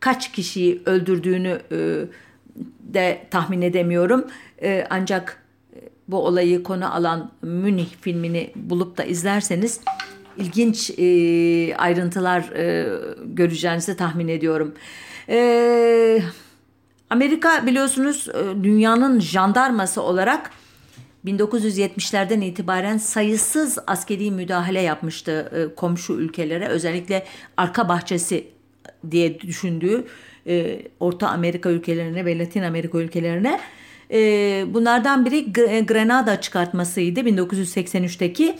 kaç 0.00 0.32
kişiyi 0.32 0.82
öldürdüğünü 0.86 1.60
e, 1.72 1.76
de 2.80 3.26
tahmin 3.30 3.62
edemiyorum. 3.62 4.26
E, 4.62 4.86
ancak 4.90 5.42
bu 6.08 6.26
olayı 6.26 6.62
konu 6.62 6.94
alan 6.94 7.30
Münih 7.42 7.88
filmini 8.00 8.52
bulup 8.56 8.98
da 8.98 9.04
izlerseniz 9.04 9.80
ilginç 10.36 10.90
e, 10.90 11.76
ayrıntılar 11.76 12.40
e, 12.40 12.88
göreceğinizi 13.24 13.96
tahmin 13.96 14.28
ediyorum. 14.28 14.74
E, 15.28 16.22
Amerika 17.10 17.66
biliyorsunuz 17.66 18.28
e, 18.28 18.64
dünyanın 18.64 19.20
jandarması 19.20 20.02
olarak 20.02 20.50
1970'lerden 21.26 22.40
itibaren 22.40 22.98
sayısız 22.98 23.78
askeri 23.86 24.30
müdahale 24.30 24.80
yapmıştı 24.80 25.50
e, 25.54 25.74
komşu 25.74 26.12
ülkelere. 26.12 26.68
Özellikle 26.68 27.24
arka 27.56 27.88
bahçesi 27.88 28.48
diye 29.10 29.40
düşündüğü 29.40 30.04
e, 30.46 30.82
Orta 31.00 31.28
Amerika 31.28 31.70
ülkelerine 31.70 32.24
ve 32.24 32.38
Latin 32.38 32.62
Amerika 32.62 32.98
ülkelerine. 32.98 33.60
Bunlardan 34.74 35.24
biri 35.24 35.52
Grenada 35.86 36.40
çıkartmasıydı 36.40 37.20
1983'teki. 37.20 38.58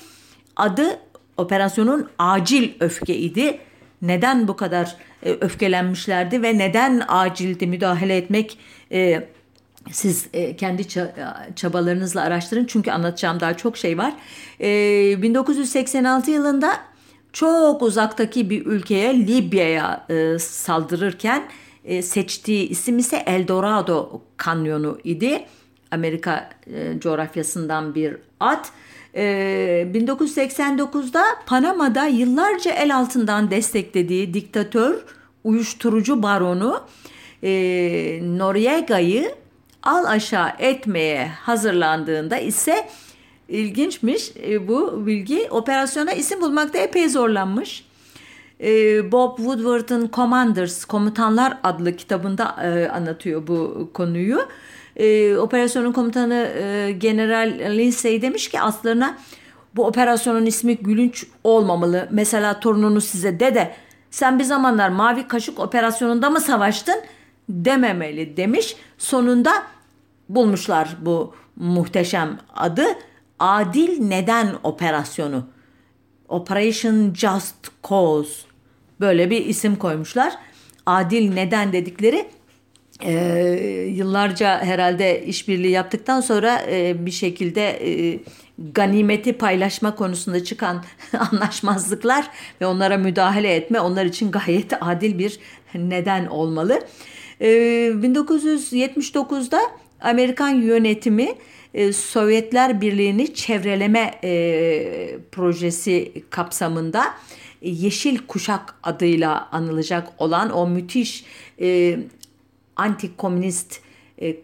Adı 0.56 1.00
operasyonun 1.36 2.08
acil 2.18 2.70
öfkeiydi. 2.80 3.58
Neden 4.02 4.48
bu 4.48 4.56
kadar 4.56 4.96
öfkelenmişlerdi 5.22 6.42
ve 6.42 6.58
neden 6.58 7.02
acildi 7.08 7.66
müdahale 7.66 8.16
etmek 8.16 8.58
siz 9.92 10.26
e, 10.32 10.56
kendi 10.56 10.84
çabalarınızla 11.56 12.22
araştırın 12.22 12.64
çünkü 12.64 12.90
anlatacağım 12.90 13.40
daha 13.40 13.56
çok 13.56 13.76
şey 13.76 13.98
var. 13.98 14.14
E, 14.60 15.22
1986 15.22 16.30
yılında 16.30 16.72
çok 17.32 17.82
uzaktaki 17.82 18.50
bir 18.50 18.66
ülkeye 18.66 19.14
Libya'ya 19.26 20.06
e, 20.10 20.38
saldırırken 20.38 21.42
e, 21.84 22.02
seçtiği 22.02 22.68
isim 22.68 22.98
ise 22.98 23.22
El 23.26 23.48
Dorado 23.48 24.22
Kanyonu 24.36 24.98
idi. 25.04 25.44
Amerika 25.90 26.50
e, 26.66 27.00
coğrafyasından 27.00 27.94
bir 27.94 28.16
at. 28.40 28.72
E, 29.14 29.22
1989'da 29.94 31.22
Panama'da 31.46 32.06
yıllarca 32.06 32.70
el 32.70 32.96
altından 32.96 33.50
desteklediği 33.50 34.34
diktatör, 34.34 35.04
uyuşturucu 35.44 36.22
baronu 36.22 36.80
e, 37.42 37.50
Noriega'yı 38.22 39.34
al 39.88 40.04
aşağı 40.04 40.50
etmeye 40.58 41.28
hazırlandığında 41.28 42.38
ise 42.38 42.88
ilginçmiş 43.48 44.32
e, 44.48 44.68
bu 44.68 45.06
bilgi. 45.06 45.48
Operasyona 45.50 46.12
isim 46.12 46.40
bulmakta 46.40 46.78
epey 46.78 47.08
zorlanmış. 47.08 47.84
E, 48.60 48.68
Bob 49.12 49.36
Woodward'ın 49.36 50.10
Commanders, 50.12 50.84
Komutanlar 50.84 51.58
adlı 51.64 51.96
kitabında 51.96 52.56
e, 52.64 52.88
anlatıyor 52.88 53.46
bu 53.46 53.90
konuyu. 53.94 54.48
Operasyonun 55.38 55.92
komutanı 55.92 56.50
General 56.98 57.76
Lindsay 57.78 58.22
demiş 58.22 58.48
ki 58.48 58.60
aslarına 58.60 59.18
bu 59.76 59.86
operasyonun 59.86 60.46
ismi 60.46 60.76
gülünç 60.76 61.26
olmamalı. 61.44 62.08
Mesela 62.10 62.60
torununu 62.60 63.00
size 63.00 63.40
dede 63.40 63.72
sen 64.10 64.38
bir 64.38 64.44
zamanlar 64.44 64.88
mavi 64.88 65.28
kaşık 65.28 65.58
operasyonunda 65.58 66.30
mı 66.30 66.40
savaştın 66.40 66.96
dememeli 67.48 68.36
demiş. 68.36 68.76
Sonunda 68.98 69.52
bulmuşlar 70.28 70.96
bu 71.00 71.34
muhteşem 71.56 72.38
adı. 72.56 72.84
Adil 73.38 73.98
Neden 74.00 74.54
Operasyonu. 74.62 75.46
Operation 76.28 77.14
Just 77.14 77.54
Cause. 77.88 78.32
Böyle 79.00 79.30
bir 79.30 79.46
isim 79.46 79.76
koymuşlar. 79.76 80.34
Adil 80.86 81.32
Neden 81.32 81.72
dedikleri 81.72 82.28
e, 83.00 83.12
yıllarca 83.94 84.64
herhalde 84.64 85.26
işbirliği 85.26 85.70
yaptıktan 85.70 86.20
sonra 86.20 86.62
e, 86.70 87.06
bir 87.06 87.10
şekilde 87.10 87.62
e, 87.62 88.20
ganimeti 88.58 89.32
paylaşma 89.32 89.94
konusunda 89.94 90.44
çıkan 90.44 90.84
anlaşmazlıklar 91.32 92.30
ve 92.60 92.66
onlara 92.66 92.96
müdahale 92.96 93.54
etme 93.54 93.80
onlar 93.80 94.04
için 94.04 94.30
gayet 94.30 94.72
adil 94.82 95.18
bir 95.18 95.38
neden 95.74 96.26
olmalı. 96.26 96.80
E, 97.40 97.48
1979'da 97.88 99.60
Amerikan 100.00 100.50
yönetimi 100.50 101.28
e, 101.74 101.92
Sovyetler 101.92 102.80
Birliği'ni 102.80 103.34
çevreleme 103.34 104.14
e, 104.24 105.18
projesi 105.32 106.12
kapsamında 106.30 107.04
Yeşil 107.62 108.18
Kuşak 108.18 108.74
adıyla 108.82 109.48
anılacak 109.52 110.08
olan 110.18 110.50
o 110.50 110.68
müthiş 110.68 111.24
e, 111.60 111.98
anti-komünist 112.76 113.80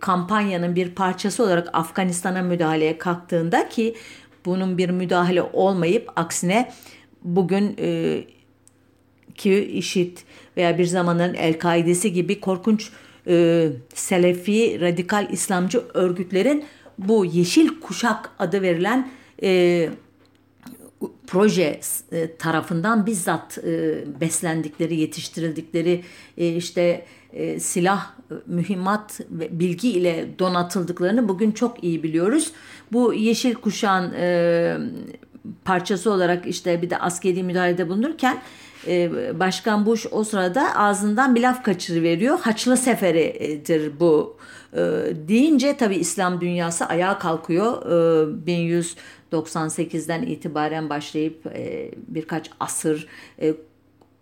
kampanyanın 0.01 0.77
bir 0.77 0.90
parçası 0.90 1.45
olarak 1.45 1.69
Afganistan'a 1.73 2.43
müdahaleye 2.43 2.99
kalktığında 2.99 3.69
ki 3.69 3.95
bunun 4.45 4.79
bir 4.79 4.90
müdahale 4.90 5.43
olmayıp 5.43 6.12
aksine 6.17 6.73
bugün 7.23 7.77
e, 7.79 8.21
ki 9.35 9.55
IŞİD 9.73 10.19
veya 10.57 10.79
bir 10.79 10.85
zamanın 10.85 11.35
El-Kaidesi 11.35 12.12
gibi 12.12 12.40
korkunç 12.40 12.90
e, 13.27 13.69
Selefi 13.95 14.81
radikal 14.81 15.27
İslamcı 15.31 15.83
örgütlerin 15.95 16.65
bu 16.99 17.25
Yeşil 17.25 17.81
Kuşak 17.81 18.31
adı 18.39 18.63
verilen 18.63 19.11
e, 19.43 19.89
proje 21.27 21.81
e, 22.13 22.37
tarafından 22.37 23.07
bizzat 23.07 23.59
e, 23.59 24.05
beslendikleri, 24.21 25.01
yetiştirildikleri 25.01 26.05
e, 26.39 26.57
işte 26.57 27.07
e, 27.33 27.61
silah, 27.61 28.11
mühimmat 28.47 29.21
ve 29.31 29.59
bilgi 29.59 29.91
ile 29.91 30.27
donatıldıklarını 30.39 31.29
bugün 31.29 31.53
çok 31.53 31.85
iyi 31.85 32.03
biliyoruz. 32.03 32.53
Bu 32.93 33.15
yeşil 33.15 33.55
kuşağın 33.55 34.13
e, 34.13 34.77
parçası 35.65 36.11
olarak 36.11 36.47
işte 36.47 36.83
bir 36.83 36.91
de 36.91 36.99
askeri 36.99 37.43
müdahalede 37.43 37.89
bulunurken 37.89 38.43
e, 38.87 39.11
Başkan 39.40 39.87
Bush 39.87 40.07
o 40.11 40.25
sırada 40.25 40.77
ağzından 40.77 41.35
bir 41.35 41.42
laf 41.42 41.64
kaçırıveriyor. 41.64 42.38
Haçlı 42.38 42.77
seferidir 42.77 44.01
bu 44.01 44.37
e, 44.73 44.79
deyince 45.29 45.77
tabi 45.77 45.97
İslam 45.97 46.40
dünyası 46.40 46.87
ayağa 46.87 47.18
kalkıyor. 47.18 47.83
1198'den 48.47 50.23
e, 50.23 50.27
itibaren 50.27 50.90
başlayıp 50.90 51.44
birkaç 52.09 52.51
asır 52.61 53.09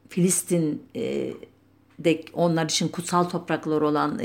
Filistin 0.08 0.82
de 1.98 2.22
onlar 2.32 2.64
için 2.64 2.88
kutsal 2.88 3.24
topraklar 3.24 3.80
olan 3.80 4.18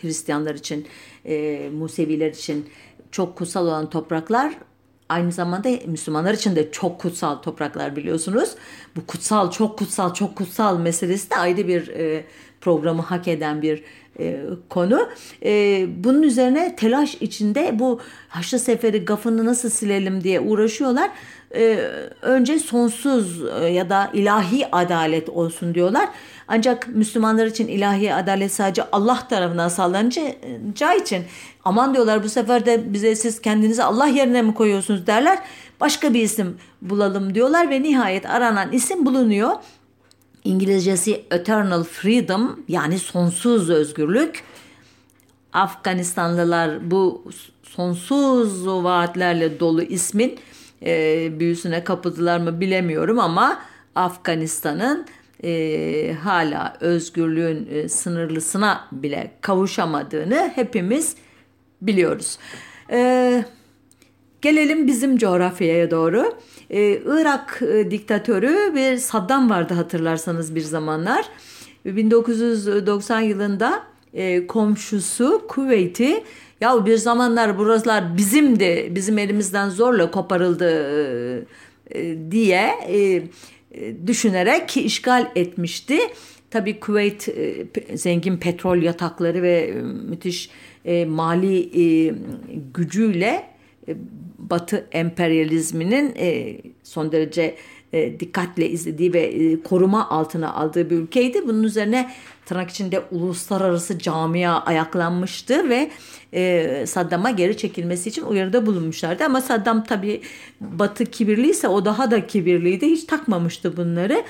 Hristiyanlar 0.00 0.54
için, 0.54 0.86
Museviler 1.72 2.30
için 2.30 2.66
çok 3.10 3.36
kutsal 3.36 3.66
olan 3.66 3.90
topraklar 3.90 4.54
aynı 5.10 5.32
zamanda 5.32 5.68
Müslümanlar 5.86 6.34
için 6.34 6.56
de 6.56 6.72
çok 6.72 7.00
kutsal 7.00 7.34
topraklar 7.34 7.96
biliyorsunuz. 7.96 8.54
Bu 8.96 9.06
kutsal, 9.06 9.50
çok 9.50 9.78
kutsal, 9.78 10.14
çok 10.14 10.36
kutsal 10.36 10.78
meselesi 10.78 11.30
de 11.30 11.36
ayrı 11.36 11.68
bir 11.68 11.88
e, 11.88 12.24
programı 12.60 13.02
hak 13.02 13.28
eden 13.28 13.62
bir 13.62 13.82
e, 14.18 14.40
konu. 14.68 15.08
E, 15.44 15.86
bunun 16.04 16.22
üzerine 16.22 16.76
telaş 16.76 17.14
içinde 17.14 17.78
bu 17.78 18.00
Haçlı 18.28 18.58
Seferi 18.58 19.04
gafını 19.04 19.44
nasıl 19.44 19.70
silelim 19.70 20.24
diye 20.24 20.40
uğraşıyorlar. 20.40 21.10
E, 21.54 21.90
önce 22.22 22.58
sonsuz 22.58 23.42
e, 23.60 23.66
ya 23.66 23.90
da 23.90 24.10
ilahi 24.12 24.66
adalet 24.72 25.28
olsun 25.28 25.74
diyorlar. 25.74 26.08
Ancak 26.52 26.88
Müslümanlar 26.88 27.46
için 27.46 27.68
ilahi 27.68 28.14
adalet 28.14 28.52
sadece 28.52 28.82
Allah 28.92 29.28
tarafından 29.28 29.68
sağlanacağı 29.68 30.98
için 31.00 31.24
aman 31.64 31.94
diyorlar 31.94 32.24
bu 32.24 32.28
sefer 32.28 32.66
de 32.66 32.92
bize 32.92 33.16
siz 33.16 33.40
kendinizi 33.40 33.82
Allah 33.82 34.06
yerine 34.06 34.42
mi 34.42 34.54
koyuyorsunuz 34.54 35.06
derler. 35.06 35.38
Başka 35.80 36.14
bir 36.14 36.22
isim 36.22 36.56
bulalım 36.82 37.34
diyorlar 37.34 37.70
ve 37.70 37.82
nihayet 37.82 38.26
aranan 38.26 38.72
isim 38.72 39.06
bulunuyor. 39.06 39.50
İngilizcesi 40.44 41.24
Eternal 41.30 41.84
Freedom 41.84 42.60
yani 42.68 42.98
sonsuz 42.98 43.70
özgürlük. 43.70 44.44
Afganistanlılar 45.52 46.90
bu 46.90 47.24
sonsuz 47.62 48.66
vaatlerle 48.66 49.60
dolu 49.60 49.82
ismin 49.82 50.38
e, 50.82 51.40
büyüsüne 51.40 51.84
kapıldılar 51.84 52.38
mı 52.38 52.60
bilemiyorum 52.60 53.18
ama 53.18 53.58
Afganistan'ın 53.94 55.06
e, 55.44 56.12
hala 56.22 56.76
özgürlüğün 56.80 57.68
e, 57.70 57.88
sınırlısına 57.88 58.88
bile 58.92 59.30
kavuşamadığını 59.40 60.52
hepimiz 60.54 61.16
biliyoruz. 61.82 62.38
E, 62.90 63.44
gelelim 64.42 64.86
bizim 64.86 65.16
coğrafyaya 65.16 65.90
doğru. 65.90 66.34
E, 66.70 67.00
Irak 67.06 67.62
e, 67.62 67.90
diktatörü 67.90 68.74
bir 68.74 68.96
Saddam 68.96 69.50
vardı 69.50 69.74
hatırlarsanız 69.74 70.54
bir 70.54 70.60
zamanlar. 70.60 71.24
1990 71.84 73.20
yılında 73.20 73.82
e, 74.14 74.46
komşusu 74.46 75.42
Kuveyt'i 75.48 76.24
ya 76.60 76.86
bir 76.86 76.96
zamanlar 76.96 77.58
buralar 77.58 78.16
bizimdi, 78.16 78.88
bizim 78.94 79.18
elimizden 79.18 79.68
zorla 79.68 80.10
koparıldı 80.10 80.70
e, 81.94 82.30
diye 82.30 82.70
e, 82.88 83.22
düşünerek 84.06 84.76
işgal 84.76 85.30
etmişti. 85.36 85.98
Tabii 86.50 86.80
Kuveyt 86.80 87.28
e, 87.28 87.66
zengin 87.96 88.36
petrol 88.36 88.82
yatakları 88.82 89.42
ve 89.42 89.60
e, 89.60 89.72
müthiş 89.82 90.50
e, 90.84 91.04
mali 91.04 91.82
e, 91.82 92.14
gücüyle 92.74 93.46
e, 93.88 93.96
Batı 94.38 94.86
emperyalizminin 94.92 96.14
e, 96.16 96.58
son 96.82 97.12
derece 97.12 97.56
e, 97.92 98.20
dikkatle 98.20 98.68
izlediği 98.68 99.12
ve 99.12 99.20
e, 99.20 99.62
koruma 99.62 100.10
altına 100.10 100.54
aldığı 100.54 100.90
bir 100.90 100.96
ülkeydi. 100.96 101.48
Bunun 101.48 101.62
üzerine 101.62 102.10
tırnak 102.50 102.70
içinde 102.70 103.00
uluslararası 103.10 103.98
camia 103.98 104.64
ayaklanmıştı 104.64 105.68
ve 105.68 105.90
e, 106.32 106.84
Saddam'a 106.86 107.30
geri 107.30 107.56
çekilmesi 107.56 108.08
için 108.08 108.22
uyarıda 108.22 108.66
bulunmuşlardı. 108.66 109.24
Ama 109.24 109.40
Saddam 109.40 109.84
tabii 109.84 110.22
Batı 110.60 111.04
kibirliyse 111.04 111.68
o 111.68 111.84
daha 111.84 112.10
da 112.10 112.26
kibirliydi. 112.26 112.86
Hiç 112.86 113.04
takmamıştı 113.04 113.76
bunları. 113.76 114.24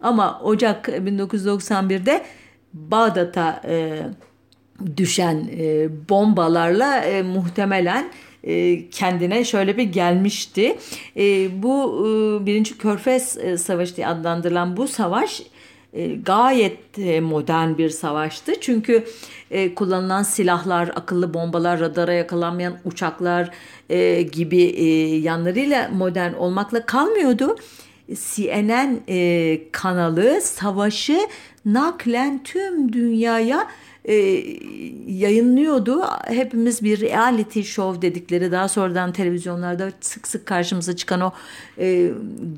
Ama 0.00 0.40
Ocak 0.42 0.88
1991'de 0.88 2.24
Bağdat'a 2.72 3.62
e, 3.68 4.02
düşen 4.96 5.50
e, 5.58 5.88
bombalarla 6.08 7.00
e, 7.00 7.22
muhtemelen 7.22 8.10
e, 8.44 8.88
kendine 8.90 9.44
şöyle 9.44 9.76
bir 9.76 9.82
gelmişti. 9.82 10.78
E, 11.16 11.48
bu 11.62 12.06
e, 12.06 12.46
birinci 12.46 12.78
Körfez 12.78 13.38
Savaşı 13.60 13.96
diye 13.96 14.06
adlandırılan 14.06 14.76
bu 14.76 14.88
savaş 14.88 15.42
gayet 16.24 16.98
modern 17.22 17.78
bir 17.78 17.90
savaştı. 17.90 18.60
Çünkü 18.60 19.04
kullanılan 19.76 20.22
silahlar, 20.22 20.88
akıllı 20.88 21.34
bombalar, 21.34 21.80
radara 21.80 22.12
yakalanmayan 22.12 22.78
uçaklar 22.84 23.50
gibi 24.32 24.62
yanlarıyla 25.22 25.88
modern 25.88 26.32
olmakla 26.32 26.86
kalmıyordu. 26.86 27.56
CNN 28.14 29.00
kanalı 29.72 30.40
savaşı 30.40 31.18
naklen 31.64 32.42
tüm 32.42 32.92
dünyaya 32.92 33.68
e, 34.08 34.14
yayınlıyordu. 35.06 36.04
Hepimiz 36.26 36.82
bir 36.82 37.00
reality 37.00 37.60
show 37.62 38.02
dedikleri 38.02 38.52
daha 38.52 38.68
sonradan 38.68 39.12
televizyonlarda 39.12 39.92
sık 40.00 40.28
sık 40.28 40.46
karşımıza 40.46 40.96
çıkan 40.96 41.20
o 41.20 41.32
e, 41.78 42.10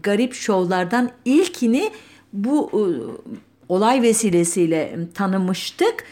garip 0.03 0.35
şovlardan 0.35 1.11
ilkini 1.25 1.91
bu 2.33 2.71
e, 2.73 2.83
olay 3.69 4.03
vesilesiyle 4.03 4.99
tanımıştık. 5.15 6.05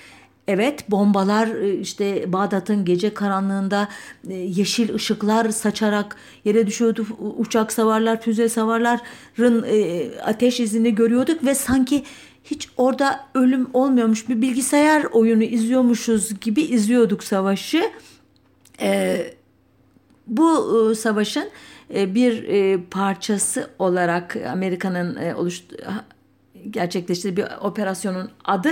Evet 0.49 0.91
bombalar 0.91 1.49
e, 1.49 1.75
işte 1.75 2.33
Bağdat'ın 2.33 2.85
gece 2.85 3.15
karanlığında 3.15 3.89
e, 4.29 4.35
yeşil 4.35 4.95
ışıklar 4.95 5.51
saçarak 5.51 6.17
yere 6.45 6.67
düşüyordu. 6.67 7.07
Uçak 7.39 7.73
savarlar, 7.73 8.21
füze 8.23 8.49
savarların 8.49 9.63
ateş 10.25 10.61
izini 10.61 10.95
görüyorduk 10.95 11.45
ve 11.45 11.55
sanki 11.55 12.05
hiç 12.45 12.69
orada 12.77 13.21
ölüm 13.35 13.69
olmuyormuş 13.73 14.29
bir 14.29 14.43
bilgisayar 14.43 15.05
oyunu 15.05 15.43
izliyormuşuz 15.43 16.41
gibi 16.41 16.63
izliyorduk 16.63 17.25
savaşı. 17.25 17.91
Ee, 18.81 19.35
bu 20.27 20.95
savaşın 20.95 21.49
bir 21.90 22.44
e, 22.48 22.81
parçası 22.90 23.70
olarak 23.79 24.37
Amerika'nın 24.37 25.16
e, 25.16 25.35
gerçekleştirdiği 26.70 27.37
bir 27.37 27.53
operasyonun 27.61 28.31
adı 28.44 28.70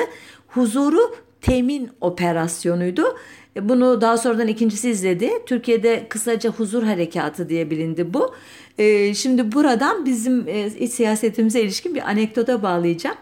huzuru 0.49 1.17
temin 1.41 1.91
operasyonuydu. 2.01 3.17
E, 3.57 3.69
bunu 3.69 4.01
daha 4.01 4.17
sonradan 4.17 4.49
ikincisi 4.49 4.91
izledi. 4.91 5.31
Türkiye'de 5.47 6.07
kısaca 6.09 6.51
huzur 6.51 6.83
harekatı 6.83 7.49
diye 7.49 7.71
bilindi 7.71 8.15
bu. 8.15 8.35
E, 8.79 9.15
şimdi 9.15 9.53
buradan 9.53 10.05
bizim 10.05 10.49
e, 10.49 10.67
iç 10.67 10.93
siyasetimize 10.93 11.61
ilişkin 11.61 11.95
bir 11.95 12.09
anekdota 12.09 12.63
bağlayacağım. 12.63 13.17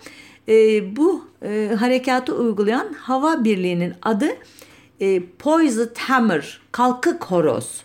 E, 0.49 0.97
bu 0.97 1.25
e, 1.43 1.71
harekatı 1.79 2.37
uygulayan 2.37 2.93
hava 2.93 3.45
birliğinin 3.45 3.95
adı 4.03 4.29
e, 5.01 5.23
Poised 5.39 5.97
Hammer, 5.97 6.61
kalkık 6.73 7.25
horoz 7.25 7.85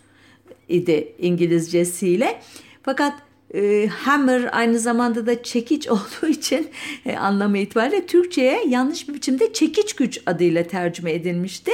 idi 0.70 1.14
İngilizcesiyle. 1.20 2.42
Fakat 2.84 3.14
e, 3.54 3.88
hammer 3.88 4.50
aynı 4.52 4.80
zamanda 4.80 5.26
da 5.26 5.44
çekiç 5.44 5.88
olduğu 5.90 6.28
için 6.28 6.68
e, 7.06 7.16
anlamı 7.16 7.58
itibariyle 7.58 8.06
Türkçe'ye 8.06 8.64
yanlış 8.68 9.10
bir 9.10 9.14
biçimde 9.14 9.54
çekiç 9.54 9.94
güç 9.94 10.22
adıyla 10.26 10.64
tercüme 10.64 11.12
edilmişti. 11.12 11.72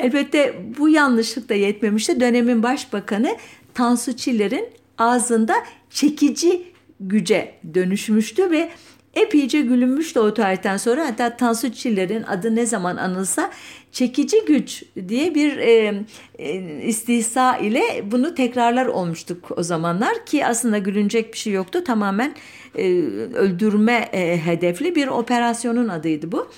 Elbette 0.00 0.54
bu 0.78 0.88
yanlışlık 0.88 1.48
da 1.48 1.54
yetmemişti. 1.54 2.20
Dönemin 2.20 2.62
başbakanı 2.62 3.36
Tansu 3.74 4.16
Çiller'in 4.16 4.68
ağzında 4.98 5.54
çekici 5.90 6.62
güce 7.00 7.54
dönüşmüştü 7.74 8.50
ve 8.50 8.70
epeyce 9.16 9.60
gülünmüştü 9.60 10.20
o 10.20 10.34
tarihten 10.34 10.76
sonra. 10.76 11.06
Hatta 11.06 11.36
Tansu 11.36 11.72
Çiller'in 11.72 12.22
adı 12.22 12.56
ne 12.56 12.66
zaman 12.66 12.96
anılsa 12.96 13.50
çekici 13.92 14.44
güç 14.46 14.82
diye 15.08 15.34
bir 15.34 15.56
e, 15.56 16.04
e, 16.38 16.82
istihsa 16.82 17.56
ile 17.56 17.82
bunu 18.10 18.34
tekrarlar 18.34 18.86
olmuştuk 18.86 19.48
o 19.56 19.62
zamanlar 19.62 20.26
ki 20.26 20.46
aslında 20.46 20.78
gülünecek 20.78 21.32
bir 21.32 21.38
şey 21.38 21.52
yoktu. 21.52 21.84
Tamamen 21.84 22.34
e, 22.74 22.82
öldürme 23.34 24.08
e, 24.12 24.40
hedefli 24.44 24.94
bir 24.94 25.08
operasyonun 25.08 25.88
adıydı 25.88 26.32
bu. 26.32 26.48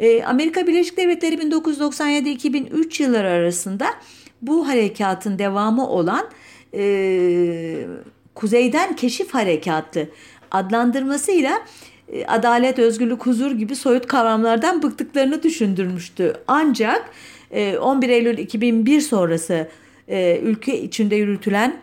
E, 0.00 0.24
Amerika 0.24 0.66
Birleşik 0.66 0.96
Devletleri 0.96 1.34
1997-2003 1.34 3.02
yılları 3.02 3.28
arasında 3.28 3.86
bu 4.42 4.68
harekatın 4.68 5.38
devamı 5.38 5.88
olan 5.88 6.28
e, 6.74 7.86
Kuzeyden 8.34 8.96
Keşif 8.96 9.34
Harekatı 9.34 10.10
adlandırmasıyla 10.50 11.62
adalet, 12.26 12.78
özgürlük, 12.78 13.26
huzur 13.26 13.50
gibi 13.50 13.76
soyut 13.76 14.06
kavramlardan 14.06 14.82
bıktıklarını 14.82 15.42
düşündürmüştü. 15.42 16.32
Ancak 16.46 17.10
11 17.80 18.08
e, 18.08 18.14
Eylül 18.14 18.38
2001 18.38 19.00
sonrası 19.00 19.68
e, 20.08 20.38
ülke 20.42 20.82
içinde 20.82 21.16
yürütülen 21.16 21.80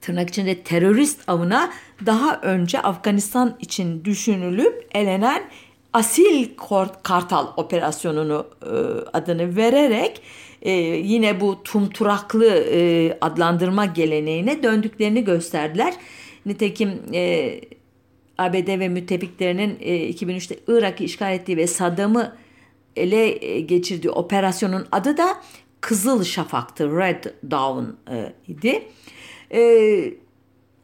tırnak 0.00 0.28
içinde 0.28 0.62
terörist 0.62 1.28
avına 1.28 1.70
daha 2.06 2.40
önce 2.40 2.80
Afganistan 2.80 3.56
için 3.60 4.04
düşünülüp 4.04 4.88
elenen 4.94 5.42
Asil 5.92 6.48
Kartal 7.02 7.46
operasyonunu 7.56 8.46
adını 9.12 9.56
vererek 9.56 10.22
yine 11.04 11.40
bu 11.40 11.62
tumturaklı 11.62 12.64
adlandırma 13.20 13.84
geleneğine 13.84 14.62
döndüklerini 14.62 15.24
gösterdiler. 15.24 15.94
Nitekim 16.46 16.90
ABD 18.42 18.80
ve 18.80 18.88
müttefiklerinin 18.88 19.76
2003'te 19.76 20.54
e, 20.54 20.58
Irak'ı 20.68 21.04
işgal 21.04 21.34
ettiği 21.34 21.56
ve 21.56 21.66
Saddam'ı 21.66 22.36
ele 22.96 23.44
e, 23.44 23.60
geçirdiği 23.60 24.10
operasyonun 24.10 24.86
adı 24.92 25.16
da 25.16 25.36
Kızıl 25.80 26.24
Şafak'tı, 26.24 26.98
Red 26.98 27.24
Dawn 27.50 27.84
e, 28.14 28.32
idi. 28.48 28.82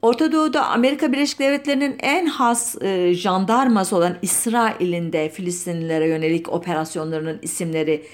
Orta 0.02 0.32
Doğu'da 0.32 0.66
Amerika 0.66 1.12
Birleşik 1.12 1.38
Devletleri'nin 1.38 1.96
en 2.00 2.26
has 2.26 2.76
jandarması 3.12 3.96
olan 3.96 4.16
İsrail'in 4.22 5.12
de 5.12 5.28
Filistinlilere 5.28 6.08
yönelik 6.08 6.52
operasyonlarının 6.52 7.38
isimleri 7.42 8.04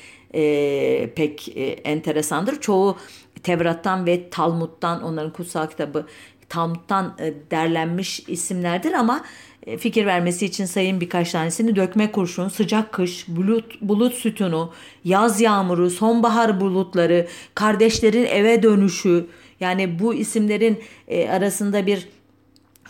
pek 1.15 1.57
enteresandır. 1.85 2.61
Çoğu 2.61 2.97
Tevrat'tan 3.45 4.07
ve 4.07 4.31
Talmud'dan 4.31 5.03
onların 5.03 5.33
kutsal 5.33 5.67
kitabı 5.67 6.07
Talmud'dan 6.55 7.15
e, 7.19 7.35
derlenmiş 7.51 8.21
isimlerdir 8.29 8.93
ama 8.93 9.25
e, 9.67 9.79
fikir 9.79 10.07
vermesi 10.07 10.47
için 10.47 10.65
sayın 10.65 11.01
birkaç 11.01 11.33
tanesini 11.33 11.77
dökme 11.77 12.13
kurşun, 12.13 12.49
sıcak 12.49 12.93
kış, 12.93 13.29
bulut, 13.29 13.81
bulut 13.81 14.15
sütunu, 14.15 14.73
yaz 15.05 15.41
yağmuru, 15.41 15.91
sonbahar 15.91 16.61
bulutları, 16.61 17.27
kardeşlerin 17.55 18.25
eve 18.25 18.63
dönüşü 18.63 19.27
yani 19.61 19.99
bu 19.99 20.15
isimlerin 20.15 20.83
e, 21.09 21.31
arasında 21.31 21.87
bir 21.87 22.09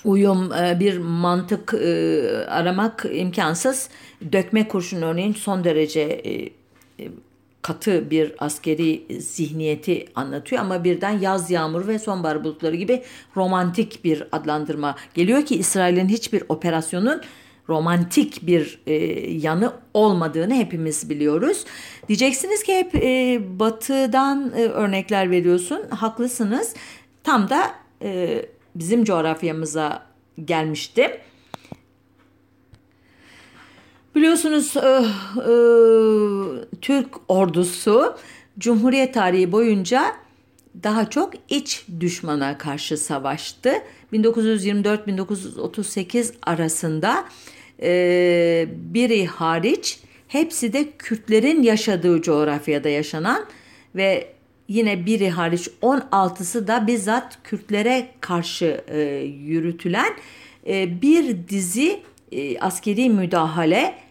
uyum, 0.04 0.50
bir 0.80 0.98
mantık 0.98 1.74
aramak 2.48 3.06
imkansız. 3.12 3.88
Dökme 4.32 4.68
kurşun 4.68 5.02
örneğin 5.02 5.32
son 5.32 5.64
derece 5.64 6.22
katı 7.64 8.10
bir 8.10 8.32
askeri 8.38 9.20
zihniyeti 9.20 10.06
anlatıyor 10.14 10.62
ama 10.62 10.84
birden 10.84 11.18
yaz 11.18 11.50
yağmur 11.50 11.86
ve 11.86 11.98
sonbahar 11.98 12.44
bulutları 12.44 12.76
gibi 12.76 13.02
romantik 13.36 14.04
bir 14.04 14.24
adlandırma 14.32 14.96
geliyor 15.14 15.44
ki 15.46 15.56
İsrail'in 15.56 16.08
hiçbir 16.08 16.42
operasyonun 16.48 17.22
romantik 17.68 18.46
bir 18.46 18.80
e, 18.86 18.94
yanı 19.30 19.72
olmadığını 19.94 20.54
hepimiz 20.54 21.10
biliyoruz. 21.10 21.64
Diyeceksiniz 22.08 22.62
ki 22.62 22.74
hep 22.74 22.94
e, 22.94 23.40
batıdan 23.58 24.52
e, 24.56 24.62
örnekler 24.62 25.30
veriyorsun. 25.30 25.80
Haklısınız. 25.90 26.74
Tam 27.22 27.50
da 27.50 27.74
e, 28.02 28.42
bizim 28.74 29.04
coğrafyamıza 29.04 30.02
gelmişti. 30.44 31.20
Biliyorsunuz 34.24 34.76
e, 34.76 34.80
e, 34.80 34.84
Türk 36.80 37.08
ordusu 37.28 38.16
Cumhuriyet 38.58 39.14
tarihi 39.14 39.52
boyunca 39.52 40.16
daha 40.82 41.10
çok 41.10 41.32
iç 41.48 41.86
düşmana 42.00 42.58
karşı 42.58 42.96
savaştı. 42.96 43.72
1924-1938 44.12 46.32
arasında 46.42 47.24
e, 47.82 48.66
biri 48.70 49.26
hariç 49.26 49.98
hepsi 50.28 50.72
de 50.72 50.90
Kürtlerin 50.98 51.62
yaşadığı 51.62 52.22
coğrafyada 52.22 52.88
yaşanan 52.88 53.46
ve 53.94 54.28
yine 54.68 55.06
biri 55.06 55.30
hariç 55.30 55.68
16'sı 55.82 56.66
da 56.66 56.86
bizzat 56.86 57.38
Kürtlere 57.44 58.08
karşı 58.20 58.84
e, 58.88 59.00
yürütülen 59.44 60.14
e, 60.66 61.02
bir 61.02 61.48
dizi 61.48 62.00
e, 62.32 62.58
askeri 62.58 63.10
müdahale 63.10 64.03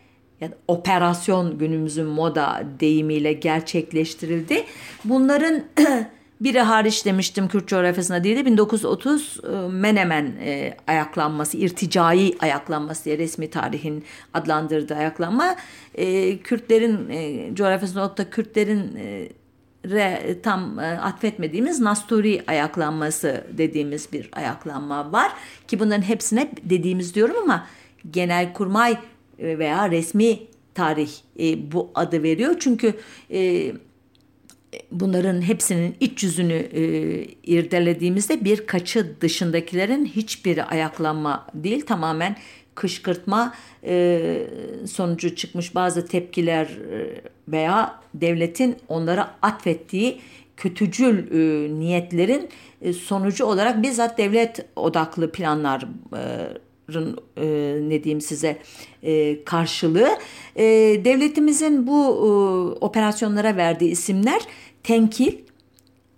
yani 0.43 0.53
operasyon 0.67 1.58
günümüzün 1.58 2.06
moda 2.06 2.63
deyimiyle 2.79 3.34
gerçekleştirildi. 3.34 4.63
Bunların 5.06 5.63
biri 6.41 6.60
hariç 6.60 7.06
demiştim 7.06 7.47
Kürt 7.47 7.67
coğrafyasında 7.67 8.23
değil 8.23 8.38
de 8.38 8.45
1930 8.45 9.39
e, 9.43 9.47
Menemen 9.67 10.25
e, 10.25 10.77
ayaklanması, 10.88 11.58
irticai 11.58 12.36
ayaklanması 12.39 13.06
diye 13.06 13.17
resmi 13.17 13.49
tarihin 13.49 14.03
adlandırdığı 14.34 14.95
ayaklanma. 14.95 15.56
E, 15.95 16.38
Kürtlerin 16.38 17.56
coğrafyasında 17.56 18.17
da 18.17 18.29
Kürtlerin 18.29 18.97
re, 19.86 20.38
tam 20.43 20.79
e, 20.79 20.86
atfetmediğimiz 20.86 21.79
Nasturi 21.79 22.43
ayaklanması 22.47 23.43
dediğimiz 23.51 24.13
bir 24.13 24.29
ayaklanma 24.32 25.12
var. 25.12 25.32
Ki 25.67 25.79
bunların 25.79 26.01
hepsine 26.01 26.51
dediğimiz 26.63 27.15
diyorum 27.15 27.36
ama 27.43 27.67
genelkurmay 28.12 28.97
veya 29.39 29.91
resmi 29.91 30.39
tarih 30.73 31.11
e, 31.39 31.71
bu 31.71 31.91
adı 31.95 32.23
veriyor. 32.23 32.55
Çünkü 32.59 32.93
e, 33.31 33.71
bunların 34.91 35.41
hepsinin 35.41 35.95
iç 35.99 36.23
yüzünü 36.23 36.53
e, 36.53 36.81
irdelediğimizde 37.43 38.45
birkaçı 38.45 39.21
dışındakilerin 39.21 40.05
hiçbiri 40.05 40.63
ayaklanma 40.63 41.47
değil 41.53 41.85
tamamen 41.85 42.35
kışkırtma 42.75 43.53
e, 43.83 44.47
sonucu 44.91 45.35
çıkmış 45.35 45.75
bazı 45.75 46.07
tepkiler 46.07 46.65
e, 46.65 47.21
veya 47.47 47.99
devletin 48.13 48.75
onlara 48.87 49.35
atfettiği 49.41 50.21
kötücül 50.57 51.17
e, 51.17 51.69
niyetlerin 51.79 52.49
e, 52.81 52.93
sonucu 52.93 53.45
olarak 53.45 53.83
bizzat 53.83 54.17
devlet 54.17 54.65
odaklı 54.75 55.31
planlar 55.31 55.87
e, 56.17 56.21
e, 57.37 57.45
ne 57.89 58.03
diyeyim 58.03 58.21
size 58.21 58.57
e, 59.03 59.43
karşılığı 59.43 60.17
e, 60.55 60.63
devletimizin 61.05 61.87
bu 61.87 62.03
e, 62.05 62.29
operasyonlara 62.85 63.57
verdiği 63.57 63.91
isimler 63.91 64.41
tenkil 64.83 65.33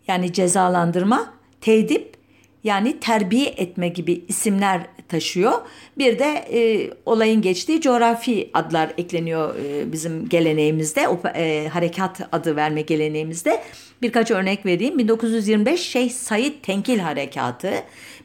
yani 0.08 0.34
cezalandırma, 0.34 1.34
tedip 1.62 2.16
yani 2.64 3.00
terbiye 3.00 3.48
etme 3.48 3.88
gibi 3.88 4.22
isimler 4.28 4.82
taşıyor. 5.08 5.54
Bir 5.98 6.20
de 6.20 6.46
e, 6.54 6.90
olayın 7.06 7.42
geçtiği 7.42 7.82
coğrafi 7.82 8.50
adlar 8.54 8.94
ekleniyor 8.98 9.56
e, 9.56 9.92
bizim 9.92 10.30
geleneğimizde, 10.30 11.08
o, 11.08 11.20
e, 11.36 11.68
harekat 11.68 12.22
adı 12.32 12.56
verme 12.56 12.82
geleneğimizde. 12.82 13.64
Birkaç 14.02 14.32
örnek 14.32 14.66
vereyim. 14.66 14.98
1925 14.98 15.82
Şeyh 15.82 16.12
Said 16.12 16.54
Tenkil 16.64 17.00
Harekatı, 17.00 17.74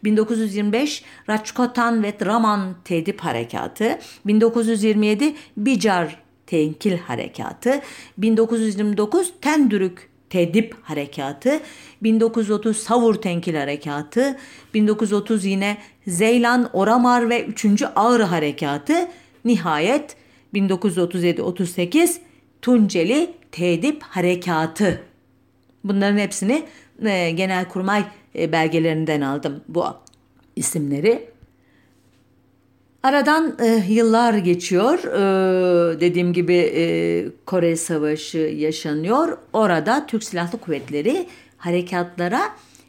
1925 0.05 1.05
Raçkotan 1.29 2.03
ve 2.03 2.21
Draman 2.21 2.77
Tedip 2.85 3.21
Harekatı, 3.21 3.99
1927 4.27 5.35
Bicar 5.57 6.23
Tenkil 6.47 6.99
Harekatı, 6.99 7.81
1929 8.19 9.33
Tendürük 9.41 10.11
Tedip 10.31 10.75
Harekatı, 10.83 11.61
1930 12.03 12.77
Savur 12.77 13.15
Tenkil 13.15 13.55
Harekatı, 13.55 14.37
1930 14.75 15.45
yine 15.45 15.77
Zeylan 16.07 16.71
Oramar 16.73 17.31
ve 17.31 17.45
3. 17.45 17.83
Ağrı 17.97 18.23
Harekatı, 18.23 19.09
nihayet 19.45 20.17
1937-38 20.55 22.17
Tunceli 22.63 23.31
Tedip 23.53 24.03
Harekatı. 24.03 25.03
Bunların 25.85 26.19
hepsini 26.19 26.63
e, 27.05 27.31
Genelkurmay 27.31 28.05
belgelerinden 28.35 29.21
aldım 29.21 29.61
bu 29.69 29.85
isimleri. 30.57 31.31
Aradan 33.03 33.57
e, 33.63 33.85
yıllar 33.89 34.35
geçiyor. 34.35 34.99
E, 34.99 36.01
dediğim 36.01 36.33
gibi 36.33 36.55
e, 36.55 36.85
Kore 37.47 37.77
Savaşı 37.77 38.39
yaşanıyor. 38.39 39.39
Orada 39.53 40.07
Türk 40.07 40.25
Silahlı 40.25 40.59
Kuvvetleri 40.59 41.27
harekatlara 41.57 42.41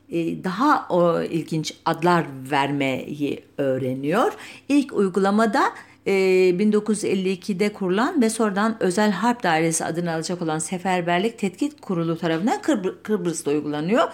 e, 0.09 0.43
daha 0.43 0.87
o, 0.89 1.21
ilginç 1.21 1.73
adlar 1.85 2.25
vermeyi 2.51 3.43
öğreniyor. 3.57 4.33
İlk 4.69 4.93
uygulamada 4.93 5.63
e, 6.05 6.11
1952'de 6.11 7.73
kurulan 7.73 8.21
ve 8.21 8.29
sonradan 8.29 8.77
Özel 8.79 9.11
Harp 9.11 9.43
Dairesi 9.43 9.85
adını 9.85 10.13
alacak 10.13 10.41
olan 10.41 10.59
Seferberlik 10.59 11.39
Tetkik 11.39 11.81
Kurulu 11.81 12.17
tarafından 12.17 12.61
Kıbr 12.61 13.03
Kıbrıs'ta 13.03 13.51
uygulanıyor. 13.51 14.07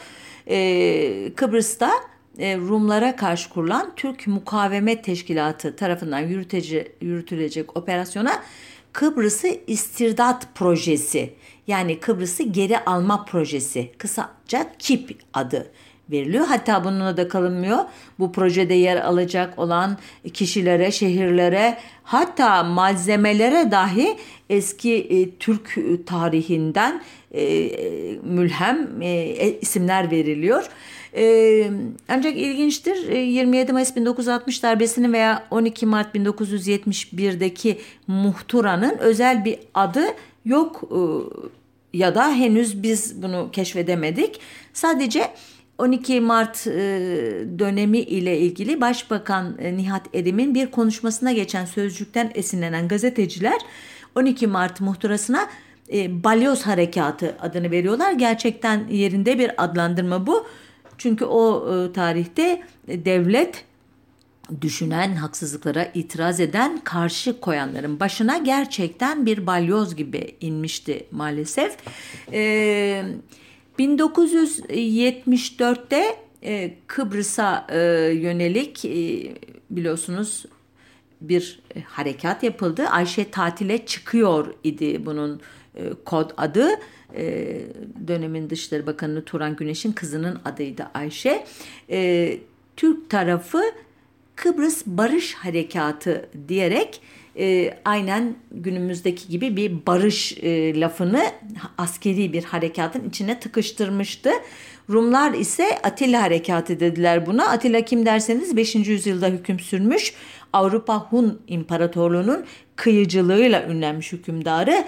E, 0.49 1.31
Kıbrıs'ta 1.35 1.91
e, 2.39 2.57
Rumlara 2.57 3.15
karşı 3.15 3.49
kurulan 3.49 3.93
Türk 3.95 4.27
Mukavemet 4.27 5.03
Teşkilatı 5.03 5.75
tarafından 5.75 6.19
yürütülecek 7.01 7.77
operasyona 7.77 8.43
Kıbrıs'ı 8.93 9.47
İstirdat 9.67 10.55
Projesi 10.55 11.33
yani 11.67 11.99
Kıbrıs'ı 11.99 12.43
geri 12.43 12.79
alma 12.79 13.25
projesi 13.25 13.91
kısaca 13.97 14.71
KİP 14.79 15.19
adı 15.33 15.71
veriliyor. 16.11 16.45
Hatta 16.47 16.83
bununla 16.83 17.17
da 17.17 17.27
kalınmıyor. 17.27 17.77
Bu 18.19 18.31
projede 18.31 18.73
yer 18.73 18.97
alacak 18.97 19.59
olan 19.59 19.97
kişilere, 20.33 20.91
şehirlere 20.91 21.77
hatta 22.03 22.63
malzemelere 22.63 23.71
dahi 23.71 24.17
eski 24.49 24.93
e, 24.95 25.29
Türk 25.29 25.75
tarihinden 26.05 27.01
e, 27.31 27.69
mülhem 28.23 29.01
e, 29.01 29.35
isimler 29.61 30.11
veriliyor. 30.11 30.69
Ee, 31.15 31.71
ancak 32.09 32.37
ilginçtir 32.37 33.09
27 33.11 33.73
Mayıs 33.73 33.95
1960 33.95 34.63
darbesinin 34.63 35.13
veya 35.13 35.47
12 35.51 35.85
Mart 35.85 36.15
1971'deki 36.15 37.77
muhturanın 38.07 38.97
özel 38.97 39.45
bir 39.45 39.59
adı 39.73 40.05
yok 40.45 40.83
ya 41.93 42.15
da 42.15 42.33
henüz 42.33 42.83
biz 42.83 43.21
bunu 43.21 43.49
keşfedemedik. 43.51 44.39
Sadece 44.73 45.31
12 45.77 46.21
Mart 46.21 46.65
dönemi 47.59 47.99
ile 47.99 48.39
ilgili 48.39 48.81
Başbakan 48.81 49.57
Nihat 49.73 50.15
Erim'in 50.15 50.55
bir 50.55 50.71
konuşmasına 50.71 51.31
geçen 51.31 51.65
sözcükten 51.65 52.31
esinlenen 52.35 52.87
gazeteciler 52.87 53.61
12 54.15 54.47
Mart 54.47 54.81
muhtırasına 54.81 55.49
balyoz 56.09 56.61
harekatı 56.61 57.35
adını 57.39 57.71
veriyorlar. 57.71 58.11
Gerçekten 58.11 58.87
yerinde 58.87 59.39
bir 59.39 59.63
adlandırma 59.63 60.27
bu. 60.27 60.47
Çünkü 60.97 61.25
o 61.25 61.73
e, 61.75 61.93
tarihte 61.93 62.63
devlet 62.87 63.65
düşünen, 64.61 65.15
haksızlıklara 65.15 65.87
itiraz 65.93 66.39
eden, 66.39 66.79
karşı 66.83 67.39
koyanların 67.39 67.99
başına 67.99 68.37
gerçekten 68.37 69.25
bir 69.25 69.47
balyoz 69.47 69.95
gibi 69.95 70.35
inmişti 70.41 71.07
maalesef. 71.11 71.77
E, 72.33 73.03
1974'te 73.79 76.15
e, 76.43 76.73
Kıbrıs'a 76.87 77.67
e, 77.69 77.77
yönelik 78.13 78.85
e, 78.85 79.33
biliyorsunuz 79.69 80.45
bir 81.21 81.59
harekat 81.85 82.43
yapıldı. 82.43 82.87
Ayşe 82.87 83.31
tatile 83.31 83.85
çıkıyor 83.85 84.53
idi 84.63 85.05
bunun 85.05 85.41
e, 85.75 85.93
kod 86.05 86.31
adı. 86.37 86.69
E, 87.15 87.55
dönemin 88.07 88.49
Dışişleri 88.49 88.87
Bakanı 88.87 89.25
Turan 89.25 89.55
Güneş'in 89.55 89.91
kızının 89.91 90.39
adıydı 90.45 90.87
Ayşe. 90.93 91.45
E, 91.89 92.39
Türk 92.75 93.09
tarafı 93.09 93.61
Kıbrıs 94.35 94.83
Barış 94.85 95.33
Harekatı 95.33 96.29
diyerek 96.47 97.01
e, 97.39 97.77
aynen 97.85 98.35
günümüzdeki 98.51 99.29
gibi 99.29 99.57
bir 99.57 99.85
barış 99.87 100.37
e, 100.41 100.79
lafını 100.79 101.23
askeri 101.77 102.33
bir 102.33 102.43
harekatın 102.43 103.09
içine 103.09 103.39
tıkıştırmıştı. 103.39 104.29
Rumlar 104.89 105.33
ise 105.33 105.79
Atilla 105.83 106.21
Harekatı 106.21 106.79
dediler 106.79 107.25
buna. 107.25 107.47
Atilla 107.47 107.81
kim 107.81 108.05
derseniz 108.05 108.57
5. 108.57 108.75
yüzyılda 108.75 109.27
hüküm 109.27 109.59
sürmüş 109.59 110.13
Avrupa 110.53 110.97
Hun 110.97 111.41
İmparatorluğu'nun 111.47 112.45
kıyıcılığıyla 112.75 113.67
ünlenmiş 113.67 114.11
hükümdarı 114.11 114.85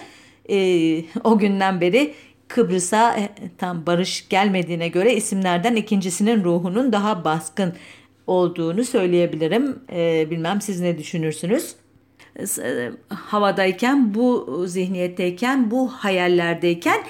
e, 0.49 1.03
o 1.23 1.37
günden 1.37 1.81
beri 1.81 2.13
Kıbrıs'a 2.47 3.17
e, 3.17 3.29
tam 3.57 3.85
barış 3.85 4.29
gelmediğine 4.29 4.87
göre 4.87 5.15
isimlerden 5.15 5.75
ikincisinin 5.75 6.43
ruhunun 6.43 6.93
daha 6.93 7.23
baskın 7.23 7.73
olduğunu 8.27 8.83
söyleyebilirim. 8.83 9.79
E, 9.91 10.27
bilmem 10.29 10.61
siz 10.61 10.79
ne 10.81 10.97
düşünürsünüz? 10.97 11.75
E, 12.59 12.91
havadayken, 13.09 14.13
bu 14.13 14.63
zihniyetteyken, 14.67 15.71
bu 15.71 15.87
hayallerdeyken 15.87 17.03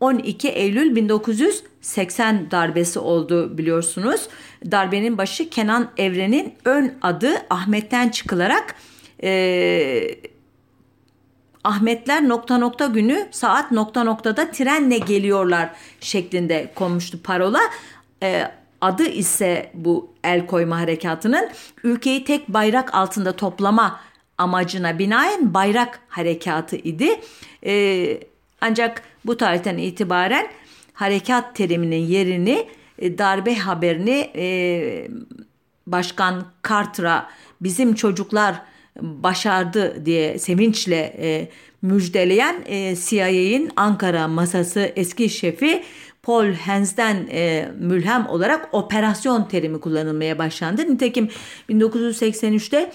12 0.00 0.48
Eylül 0.48 0.96
1980 0.96 2.50
darbesi 2.50 2.98
oldu 2.98 3.58
biliyorsunuz. 3.58 4.28
Darbenin 4.70 5.18
başı 5.18 5.50
Kenan 5.50 5.90
Evren'in 5.96 6.54
ön 6.64 6.94
adı 7.02 7.30
Ahmet'ten 7.50 8.08
çıkılarak 8.08 8.74
e, 9.22 10.14
Ahmetler 11.64 12.28
nokta 12.28 12.58
nokta 12.58 12.86
günü 12.86 13.28
saat 13.30 13.72
nokta 13.72 14.04
noktada 14.04 14.50
trenle 14.50 14.98
geliyorlar 14.98 15.70
şeklinde 16.00 16.72
konmuştu 16.74 17.22
parola. 17.22 17.60
E, 18.22 18.50
adı 18.80 19.04
ise 19.04 19.70
bu 19.74 20.14
el 20.24 20.46
koyma 20.46 20.80
harekatının 20.80 21.48
ülkeyi 21.84 22.24
tek 22.24 22.48
bayrak 22.48 22.94
altında 22.94 23.32
toplama 23.32 24.00
amacına 24.38 24.98
binaen 24.98 25.54
bayrak 25.54 26.00
harekatı 26.08 26.76
idi. 26.76 27.20
E, 27.66 28.20
ancak 28.60 29.02
bu 29.24 29.36
tarihten 29.36 29.78
itibaren 29.78 30.46
harekat 30.92 31.56
teriminin 31.56 32.06
yerini 32.06 32.68
e, 32.98 33.18
darbe 33.18 33.54
haberini 33.54 34.30
e, 34.36 35.08
Başkan 35.86 36.46
Carter'a 36.68 37.28
bizim 37.60 37.94
çocuklar 37.94 38.62
başardı 39.00 40.06
diye 40.06 40.38
sevinçle 40.38 41.16
e, 41.18 41.48
müjdeleyen 41.82 42.56
e, 42.66 42.96
CIA'in 42.96 43.70
Ankara 43.76 44.28
masası 44.28 44.92
eski 44.96 45.28
şefi 45.28 45.82
Paul 46.22 46.52
Hens'den 46.52 47.26
e, 47.30 47.68
mülhem 47.78 48.26
olarak 48.26 48.68
operasyon 48.72 49.44
terimi 49.44 49.80
kullanılmaya 49.80 50.38
başlandı. 50.38 50.82
Nitekim 50.92 51.28
1983'te 51.70 52.92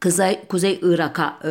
Kuzey, 0.00 0.40
Kuzey 0.48 0.78
Irak'a 0.82 1.38
e, 1.44 1.50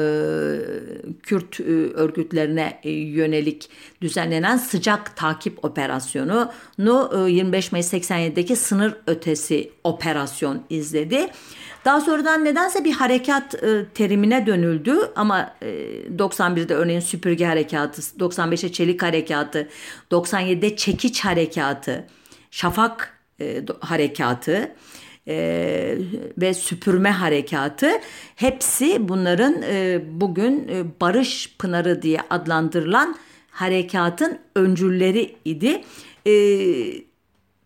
Kürt 1.23 1.59
e, 1.59 1.63
örgütlerine 1.93 2.79
e, 2.83 2.91
yönelik 2.91 3.69
düzenlenen 4.01 4.57
sıcak 4.57 5.15
takip 5.15 5.65
operasyonu 5.65 6.51
e, 6.79 7.31
25 7.31 7.71
Mayıs 7.71 7.93
87'deki 7.93 8.55
sınır 8.55 8.95
ötesi 9.07 9.71
operasyon 9.83 10.63
izledi. 10.69 11.27
Daha 11.85 12.01
sonradan 12.01 12.45
nedense 12.45 12.85
bir 12.85 12.91
harekat 12.93 13.63
e, 13.63 13.85
terimine 13.93 14.45
dönüldü 14.45 14.95
ama 15.15 15.53
e, 15.61 15.67
91'de 16.17 16.75
örneğin 16.75 16.99
süpürge 16.99 17.45
harekatı, 17.45 18.01
95'e 18.01 18.71
çelik 18.71 19.03
harekatı, 19.03 19.69
97'de 20.11 20.75
çekiç 20.75 21.25
harekatı, 21.25 22.07
şafak 22.51 23.17
e, 23.41 23.65
harekatı 23.79 24.71
e, 25.27 25.97
ve 26.37 26.53
süpürme 26.53 27.11
harekatı 27.11 27.89
hepsi 28.35 29.09
bunların 29.09 29.61
e, 29.61 30.01
bugün 30.11 30.67
e, 30.67 30.83
Barış 31.01 31.55
Pınarı 31.59 32.01
diye 32.01 32.19
adlandırılan 32.29 33.15
harekatın 33.51 34.39
öncülleri 34.55 35.35
idi. 35.45 35.83
E, 36.27 36.31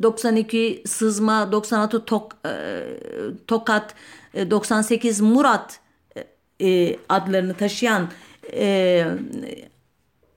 92 0.04 0.84
Sızma, 0.86 1.52
96 1.52 2.06
Tok, 2.06 2.38
e, 2.46 2.84
Tokat, 3.48 3.96
e, 4.34 4.52
98 4.52 5.22
Murat 5.22 5.80
e, 6.62 6.96
adlarını 7.10 7.54
taşıyan 7.54 8.10
e, 8.54 9.06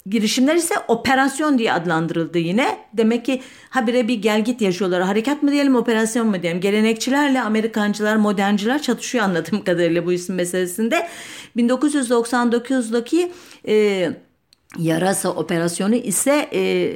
girişimler 0.07 0.55
ise 0.55 0.75
operasyon 0.89 1.59
diye 1.59 1.73
adlandırıldı 1.73 2.39
yine. 2.39 2.79
Demek 2.93 3.25
ki 3.25 3.43
habire 3.71 4.09
bir 4.09 4.23
gel 4.23 4.45
git 4.45 4.61
yaşıyorlar. 4.61 5.03
Harekat 5.03 5.43
mı 5.43 5.53
diyelim 5.53 5.77
operasyon 5.77 6.27
mu 6.27 6.43
diyelim. 6.43 6.61
Gelenekçilerle 6.61 7.41
Amerikancılar, 7.41 8.17
modernciler 8.17 8.83
çatışıyor 8.83 9.25
anladığım 9.25 9.65
kadarıyla 9.65 10.07
bu 10.07 10.13
isim 10.13 10.35
meselesinde. 10.35 11.09
1999'daki 11.57 13.33
e, 13.69 14.11
Yarasa 14.79 15.31
operasyonu 15.31 15.95
ise 15.95 16.49
e, 16.55 16.93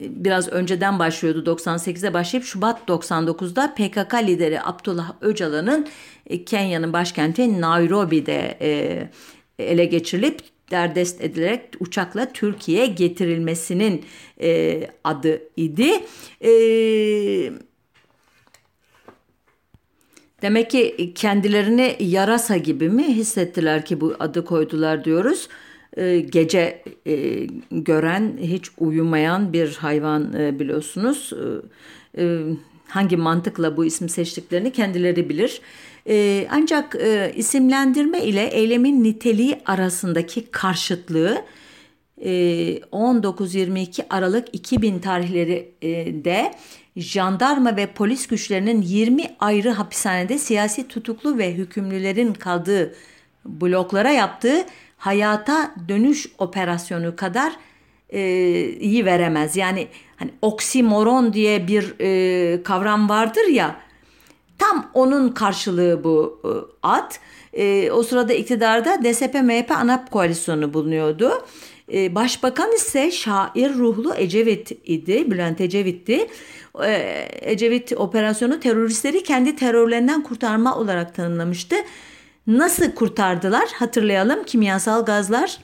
biraz 0.00 0.48
önceden 0.48 0.98
başlıyordu 0.98 1.50
98'e 1.50 2.14
başlayıp 2.14 2.46
Şubat 2.46 2.88
99'da 2.88 3.74
PKK 3.74 4.14
lideri 4.14 4.62
Abdullah 4.62 5.12
Öcalan'ın 5.20 5.86
e, 6.26 6.44
Kenya'nın 6.44 6.92
başkenti 6.92 7.60
Nairobi'de 7.60 8.58
e, 8.60 9.10
ele 9.58 9.84
geçirilip 9.84 10.55
derdest 10.70 11.20
edilerek 11.20 11.60
uçakla 11.80 12.32
Türkiye'ye 12.32 12.86
getirilmesinin 12.86 14.04
e, 14.40 14.80
adı 15.04 15.42
idi. 15.56 15.90
E, 16.44 16.50
demek 20.42 20.70
ki 20.70 21.12
kendilerini 21.14 21.96
yarasa 22.00 22.56
gibi 22.56 22.88
mi 22.88 23.16
hissettiler 23.16 23.84
ki 23.84 24.00
bu 24.00 24.16
adı 24.18 24.44
koydular 24.44 25.04
diyoruz. 25.04 25.48
E, 25.96 26.20
gece 26.20 26.82
e, 27.06 27.46
gören, 27.70 28.38
hiç 28.40 28.70
uyumayan 28.78 29.52
bir 29.52 29.74
hayvan 29.74 30.32
e, 30.32 30.58
biliyorsunuz. 30.58 31.32
E, 32.16 32.22
e, 32.22 32.42
hangi 32.88 33.16
mantıkla 33.16 33.76
bu 33.76 33.84
isim 33.84 34.08
seçtiklerini 34.08 34.72
kendileri 34.72 35.28
bilir. 35.28 35.60
E, 36.08 36.46
ancak 36.50 36.94
e, 36.94 37.32
isimlendirme 37.36 38.18
ile 38.24 38.46
eylemin 38.46 39.04
niteliği 39.04 39.58
arasındaki 39.66 40.50
karşıtlığı 40.50 41.44
e, 42.18 42.30
19-22 42.78 44.02
Aralık 44.10 44.48
2000 44.52 44.98
tarihlerinde 44.98 46.54
jandarma 46.96 47.76
ve 47.76 47.86
polis 47.86 48.26
güçlerinin 48.26 48.82
20 48.82 49.22
ayrı 49.40 49.70
hapishanede 49.70 50.38
siyasi 50.38 50.88
tutuklu 50.88 51.38
ve 51.38 51.54
hükümlülerin 51.54 52.32
kaldığı 52.34 52.94
bloklara 53.44 54.10
yaptığı 54.10 54.64
hayata 54.96 55.74
dönüş 55.88 56.26
operasyonu 56.38 57.16
kadar 57.16 57.52
e, 58.10 58.20
iyi 58.80 59.04
veremez. 59.04 59.56
Yani 59.56 59.88
hani 60.16 60.30
oksimoron 60.42 61.32
diye 61.32 61.68
bir 61.68 61.94
e, 62.00 62.62
kavram 62.62 63.08
vardır 63.08 63.48
ya 63.48 63.85
Tam 64.58 64.90
onun 64.94 65.28
karşılığı 65.28 66.04
bu 66.04 66.40
e, 66.44 66.50
ad. 66.82 67.12
E, 67.52 67.90
o 67.90 68.02
sırada 68.02 68.32
iktidarda 68.32 68.94
DSP-MHP 68.94 69.74
ANAP 69.74 70.10
koalisyonu 70.10 70.74
bulunuyordu. 70.74 71.30
E, 71.92 72.14
başbakan 72.14 72.72
ise 72.72 73.10
şair 73.10 73.74
ruhlu 73.74 74.14
Ecevit 74.14 74.72
idi, 74.84 75.30
Bülent 75.30 75.60
Ecevit'ti. 75.60 76.28
E, 76.84 77.28
Ecevit 77.40 77.92
operasyonu 77.92 78.60
teröristleri 78.60 79.22
kendi 79.22 79.56
terörlerinden 79.56 80.22
kurtarma 80.22 80.78
olarak 80.78 81.14
tanımlamıştı. 81.14 81.76
Nasıl 82.46 82.92
kurtardılar? 82.92 83.68
Hatırlayalım 83.74 84.44
kimyasal 84.44 85.04
gazlar, 85.04 85.58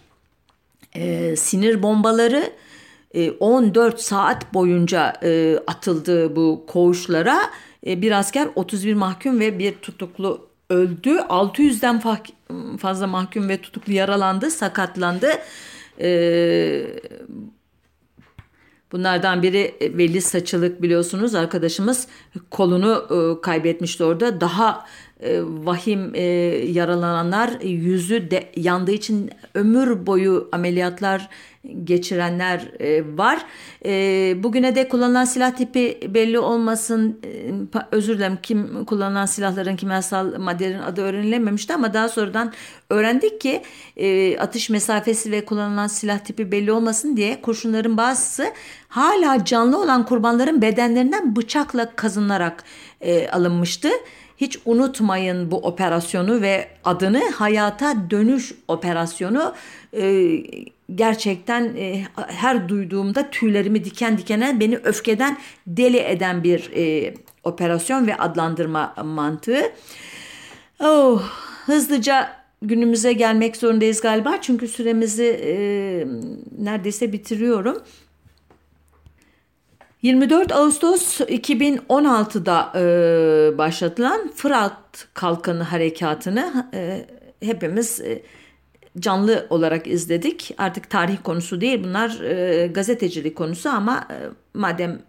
e, 0.94 1.36
sinir 1.36 1.82
bombaları, 1.82 2.52
14 3.40 3.94
e, 3.94 3.98
saat 3.98 4.54
boyunca 4.54 5.12
e, 5.22 5.58
atıldı 5.66 6.36
bu 6.36 6.64
koğuşlara 6.66 7.40
bir 7.86 8.18
asker 8.18 8.48
31 8.54 8.94
mahkum 8.94 9.40
ve 9.40 9.58
bir 9.58 9.74
tutuklu 9.74 10.48
öldü. 10.70 11.10
600'den 11.10 12.02
fazla 12.78 13.06
mahkum 13.06 13.48
ve 13.48 13.60
tutuklu 13.60 13.92
yaralandı, 13.92 14.50
sakatlandı. 14.50 15.30
E, 16.00 16.86
bunlardan 18.92 19.42
biri 19.42 19.74
Veli 19.80 20.20
Saçılık 20.20 20.82
biliyorsunuz 20.82 21.34
arkadaşımız 21.34 22.08
kolunu 22.50 23.06
e, 23.10 23.40
kaybetmişti 23.40 24.04
orada. 24.04 24.40
Daha 24.40 24.86
vahim 25.42 26.14
yaralananlar 26.74 27.60
yüzü 27.60 28.30
de 28.30 28.50
yandığı 28.56 28.92
için 28.92 29.30
ömür 29.54 30.06
boyu 30.06 30.48
ameliyatlar 30.52 31.28
geçirenler 31.84 32.80
e, 32.80 33.16
var. 33.18 33.46
E, 33.84 34.42
bugüne 34.42 34.74
de 34.74 34.88
kullanılan 34.88 35.24
silah 35.24 35.56
tipi 35.56 36.00
belli 36.14 36.38
olmasın. 36.38 37.20
E, 37.24 37.52
özür 37.90 38.18
dilerim 38.18 38.38
kim 38.42 38.84
kullanılan 38.84 39.26
silahların 39.26 39.76
kimyasal 39.76 40.38
maddelerin 40.38 40.78
adı 40.78 41.00
öğrenilememişti 41.02 41.74
ama 41.74 41.94
daha 41.94 42.08
sonradan 42.08 42.52
öğrendik 42.90 43.40
ki 43.40 43.62
e, 43.96 44.38
atış 44.38 44.70
mesafesi 44.70 45.30
ve 45.32 45.44
kullanılan 45.44 45.86
silah 45.86 46.18
tipi 46.18 46.52
belli 46.52 46.72
olmasın 46.72 47.16
diye 47.16 47.42
kurşunların 47.42 47.96
bazısı 47.96 48.46
hala 48.88 49.44
canlı 49.44 49.82
olan 49.82 50.06
kurbanların 50.06 50.62
bedenlerinden 50.62 51.36
bıçakla 51.36 51.96
kazınarak 51.96 52.64
e, 53.00 53.28
alınmıştı. 53.28 53.88
Hiç 54.42 54.58
unutmayın 54.64 55.50
bu 55.50 55.56
operasyonu 55.56 56.40
ve 56.40 56.68
adını 56.84 57.30
hayata 57.30 58.10
dönüş 58.10 58.52
operasyonu. 58.68 59.54
E, 59.92 60.36
gerçekten 60.94 61.64
e, 61.76 62.04
her 62.16 62.68
duyduğumda 62.68 63.30
tüylerimi 63.30 63.84
diken 63.84 64.18
dikene 64.18 64.60
beni 64.60 64.76
öfkeden 64.76 65.38
deli 65.66 65.98
eden 65.98 66.44
bir 66.44 66.70
e, 66.76 67.14
operasyon 67.44 68.06
ve 68.06 68.16
adlandırma 68.16 68.94
mantığı. 69.04 69.72
Oh, 70.80 71.22
hızlıca 71.66 72.28
günümüze 72.62 73.12
gelmek 73.12 73.56
zorundayız 73.56 74.00
galiba 74.00 74.38
çünkü 74.40 74.68
süremizi 74.68 75.40
e, 75.44 75.52
neredeyse 76.58 77.12
bitiriyorum. 77.12 77.82
24 80.02 80.52
Ağustos 80.52 81.20
2016'da 81.20 82.72
e, 82.78 83.58
başlatılan 83.58 84.30
Fırat 84.34 85.08
Kalkanı 85.14 85.62
Harekatı'nı 85.62 86.70
e, 86.74 87.06
hepimiz 87.42 88.00
e, 88.00 88.22
canlı 88.98 89.46
olarak 89.50 89.86
izledik. 89.86 90.54
Artık 90.58 90.90
tarih 90.90 91.16
konusu 91.24 91.60
değil 91.60 91.84
bunlar 91.84 92.20
e, 92.20 92.66
gazetecilik 92.66 93.36
konusu 93.36 93.68
ama 93.68 94.08
e, 94.10 94.16
madem 94.54 95.02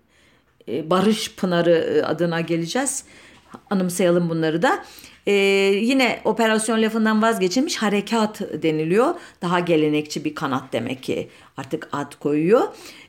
e, 0.67 0.89
Barış 0.89 1.35
Pınarı 1.35 1.75
e, 1.75 2.03
adına 2.03 2.41
geleceğiz 2.41 3.05
anımsayalım 3.69 4.29
bunları 4.29 4.61
da. 4.61 4.83
Ee, 5.27 5.31
yine 5.81 6.21
operasyon 6.25 6.81
lafından 6.81 7.21
vazgeçilmiş 7.21 7.77
harekat 7.77 8.41
deniliyor. 8.63 9.15
Daha 9.41 9.59
gelenekçi 9.59 10.25
bir 10.25 10.35
kanat 10.35 10.73
demek 10.73 11.03
ki 11.03 11.29
artık 11.57 11.89
ad 11.91 12.19
koyuyor. 12.19 12.61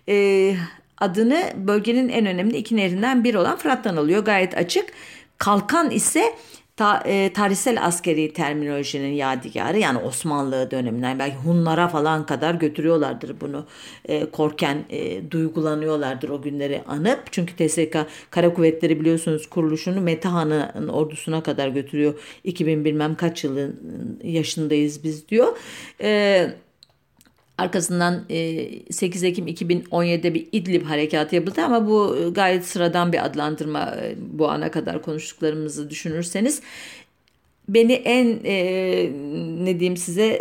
Ee, 0.09 0.57
adını 0.99 1.53
bölgenin 1.57 2.09
en 2.09 2.27
önemli 2.27 2.57
iki 2.57 2.77
nehrinden 2.77 3.25
biri 3.25 3.39
olan 3.39 3.57
Fırat'tan 3.57 3.97
alıyor. 3.97 4.25
Gayet 4.25 4.57
açık. 4.57 4.93
Kalkan 5.39 5.91
ise 5.91 6.35
ta, 6.77 7.03
e, 7.07 7.33
tarihsel 7.33 7.85
askeri 7.85 8.33
terminolojinin 8.33 9.13
yadigarı. 9.13 9.79
Yani 9.79 9.99
Osmanlı 9.99 10.71
döneminden 10.71 11.19
belki 11.19 11.37
Hunlara 11.37 11.89
falan 11.89 12.27
kadar 12.27 12.55
götürüyorlardır 12.55 13.41
bunu. 13.41 13.67
E, 14.05 14.31
korken 14.31 14.85
e, 14.91 15.31
duygulanıyorlardır 15.31 16.29
o 16.29 16.43
günleri 16.43 16.83
anıp. 16.89 17.21
Çünkü 17.31 17.57
TSK 17.57 17.97
Kara 18.31 18.55
Kuvvetleri 18.55 19.01
biliyorsunuz 19.01 19.47
kuruluşunu 19.47 20.01
Metehan'ın 20.01 20.89
ordusuna 20.89 21.43
kadar 21.43 21.69
götürüyor. 21.69 22.15
2000 22.45 22.85
bilmem 22.85 23.15
kaç 23.15 23.45
yılın 23.45 23.81
yaşındayız 24.25 25.05
biz 25.05 25.29
diyor. 25.29 25.57
Eee 26.01 26.64
Arkasından 27.59 28.25
8 28.91 29.25
e, 29.25 29.29
Ekim 29.29 29.49
2017'de 29.49 30.35
bir 30.35 30.49
İdlib 30.53 30.87
harekatı 30.87 31.35
yapıldı 31.35 31.63
ama 31.63 31.89
bu 31.89 32.17
e, 32.17 32.29
gayet 32.31 32.67
sıradan 32.67 33.13
bir 33.13 33.25
adlandırma 33.25 33.97
e, 34.03 34.15
bu 34.19 34.49
ana 34.49 34.71
kadar 34.71 35.03
konuştuklarımızı 35.03 35.91
düşünürseniz. 35.91 36.63
Beni 37.69 37.93
en 37.93 38.41
e, 38.45 38.55
ne 39.65 39.81
diyeyim 39.81 39.97
size 39.97 40.39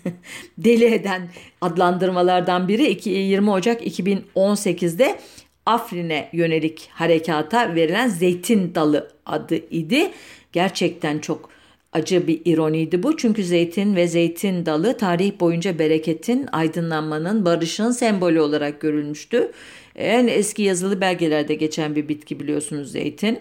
deli 0.58 0.84
eden 0.84 1.28
adlandırmalardan 1.60 2.68
biri 2.68 3.10
20 3.10 3.50
Ocak 3.50 3.86
2018'de 3.86 5.18
Afrin'e 5.66 6.28
yönelik 6.32 6.88
harekata 6.92 7.74
verilen 7.74 8.08
Zeytin 8.08 8.74
Dalı 8.74 9.10
adı 9.26 9.56
idi. 9.56 10.10
Gerçekten 10.52 11.18
çok 11.18 11.50
acı 11.92 12.26
bir 12.26 12.40
ironiydi 12.44 13.02
bu. 13.02 13.16
Çünkü 13.16 13.44
zeytin 13.44 13.96
ve 13.96 14.08
zeytin 14.08 14.66
dalı 14.66 14.96
tarih 14.96 15.40
boyunca 15.40 15.78
bereketin, 15.78 16.46
aydınlanmanın, 16.52 17.44
barışın 17.44 17.90
sembolü 17.90 18.40
olarak 18.40 18.80
görülmüştü. 18.80 19.52
En 19.94 20.26
eski 20.26 20.62
yazılı 20.62 21.00
belgelerde 21.00 21.54
geçen 21.54 21.96
bir 21.96 22.08
bitki 22.08 22.40
biliyorsunuz 22.40 22.92
zeytin. 22.92 23.38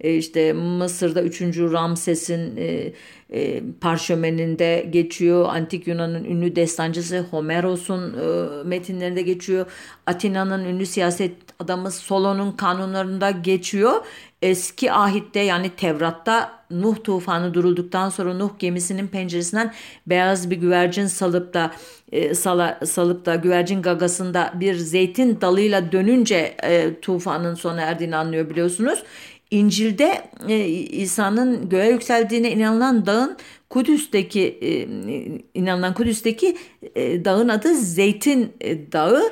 E 0.00 0.14
işte 0.14 0.52
Mısır'da 0.52 1.22
3. 1.22 1.40
Ramses'in 1.42 2.56
e, 2.56 2.92
e, 3.30 3.62
parşömeninde 3.80 4.86
geçiyor. 4.90 5.46
Antik 5.48 5.86
Yunan'ın 5.86 6.24
ünlü 6.24 6.56
destancısı 6.56 7.26
Homeros'un 7.30 8.14
e, 8.14 8.64
metinlerinde 8.64 9.22
geçiyor. 9.22 9.66
Atina'nın 10.06 10.64
ünlü 10.64 10.86
siyaset 10.86 11.32
adamı 11.58 11.90
Solon'un 11.90 12.52
kanunlarında 12.52 13.30
geçiyor. 13.30 13.92
Eski 14.42 14.92
ahitte 14.92 15.40
yani 15.40 15.70
Tevrat'ta 15.70 16.56
Nuh 16.70 16.96
tufanı 17.04 17.54
durulduktan 17.54 18.08
sonra 18.08 18.34
Nuh 18.34 18.50
gemisinin 18.58 19.06
penceresinden 19.06 19.74
beyaz 20.06 20.50
bir 20.50 20.56
güvercin 20.56 21.06
salıp 21.06 21.54
da 21.54 21.72
e, 22.12 22.34
sala, 22.34 22.80
salıp 22.84 23.26
da 23.26 23.34
güvercin 23.34 23.82
gagasında 23.82 24.52
bir 24.54 24.74
zeytin 24.74 25.40
dalıyla 25.40 25.92
dönünce 25.92 26.56
e, 26.62 27.00
tufanın 27.00 27.54
sona 27.54 27.80
erdiğini 27.80 28.16
anlıyor 28.16 28.50
biliyorsunuz. 28.50 29.02
İncil'de 29.50 30.22
e, 30.48 30.66
İsa'nın 30.66 31.68
göğe 31.68 31.90
yükseldiğine 31.90 32.52
inanılan 32.52 33.06
dağın 33.06 33.36
Kudüs'teki 33.70 34.58
e, 34.62 34.70
inanılan 35.54 35.94
Kudüs'teki 35.94 36.56
e, 36.94 37.24
dağın 37.24 37.48
adı 37.48 37.74
Zeytin 37.74 38.52
Dağı 38.92 39.22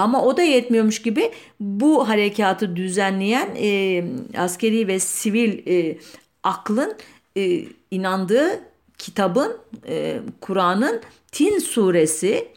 ama 0.00 0.24
o 0.24 0.36
da 0.36 0.42
yetmiyormuş 0.42 1.02
gibi 1.02 1.30
bu 1.60 2.08
harekatı 2.08 2.76
düzenleyen 2.76 3.48
e, 3.62 4.04
askeri 4.38 4.88
ve 4.88 4.98
sivil 4.98 5.66
e, 5.66 5.98
aklın 6.42 6.96
e, 7.36 7.64
inandığı 7.90 8.60
kitabın 8.98 9.56
e, 9.88 10.20
Kur'an'ın 10.40 11.00
Tin 11.32 11.58
suresi 11.58 12.48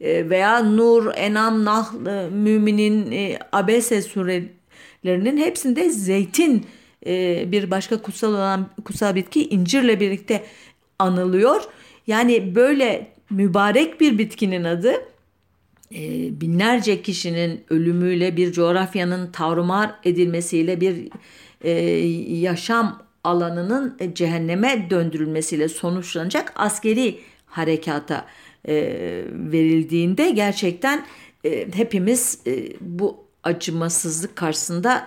e, 0.00 0.30
veya 0.30 0.62
Nur, 0.62 1.12
Enam, 1.14 1.64
Nahl, 1.64 2.06
e, 2.06 2.28
Müminin, 2.30 3.12
e, 3.12 3.38
Abese 3.52 4.02
surelerinin 4.02 5.36
hepsinde 5.36 5.90
zeytin 5.90 6.66
e, 7.06 7.44
bir 7.52 7.70
başka 7.70 8.02
kutsal 8.02 8.34
olan 8.34 8.66
kutsal 8.84 9.14
bitki 9.14 9.48
incirle 9.48 10.00
birlikte 10.00 10.44
anılıyor. 10.98 11.62
Yani 12.06 12.54
böyle 12.54 13.12
mübarek 13.30 14.00
bir 14.00 14.18
bitkinin 14.18 14.64
adı 14.64 14.92
binlerce 16.40 17.02
kişinin 17.02 17.64
ölümüyle 17.70 18.36
bir 18.36 18.52
coğrafyanın 18.52 19.32
tarumar 19.32 19.94
edilmesiyle 20.04 20.80
bir 20.80 21.08
e, 21.64 21.70
yaşam 22.36 23.02
alanının 23.24 23.96
e, 24.00 24.14
cehenneme 24.14 24.86
döndürülmesiyle 24.90 25.68
sonuçlanacak 25.68 26.52
askeri 26.56 27.20
harekata 27.46 28.26
e, 28.68 28.74
verildiğinde 29.32 30.30
gerçekten 30.30 31.06
hepimiz 31.74 32.40
bu 32.80 33.24
acımasızlık 33.42 34.36
karşısında 34.36 35.06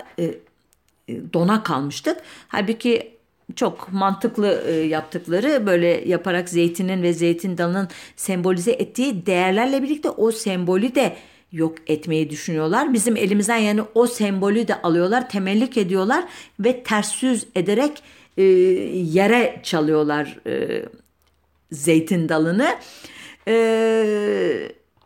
dona 1.33 1.63
kalmıştık. 1.63 2.17
Halbuki 2.47 3.12
çok 3.55 3.93
mantıklı 3.93 4.63
e, 4.67 4.71
yaptıkları 4.71 5.65
böyle 5.65 5.87
yaparak 5.87 6.49
zeytinin 6.49 7.03
ve 7.03 7.13
zeytin 7.13 7.57
dalının 7.57 7.87
sembolize 8.15 8.71
ettiği 8.71 9.25
değerlerle 9.25 9.83
birlikte 9.83 10.09
o 10.09 10.31
sembolü 10.31 10.95
de 10.95 11.15
yok 11.51 11.75
etmeyi 11.87 12.29
düşünüyorlar. 12.29 12.93
Bizim 12.93 13.17
elimizden 13.17 13.57
yani 13.57 13.81
o 13.95 14.07
sembolü 14.07 14.67
de 14.67 14.81
alıyorlar, 14.81 15.29
temellik 15.29 15.77
ediyorlar 15.77 16.25
ve 16.59 16.83
ters 16.83 17.23
yüz 17.23 17.45
ederek 17.55 18.03
e, 18.37 18.43
yere 18.43 19.59
çalıyorlar 19.63 20.39
e, 20.47 20.85
zeytin 21.71 22.29
dalını. 22.29 22.67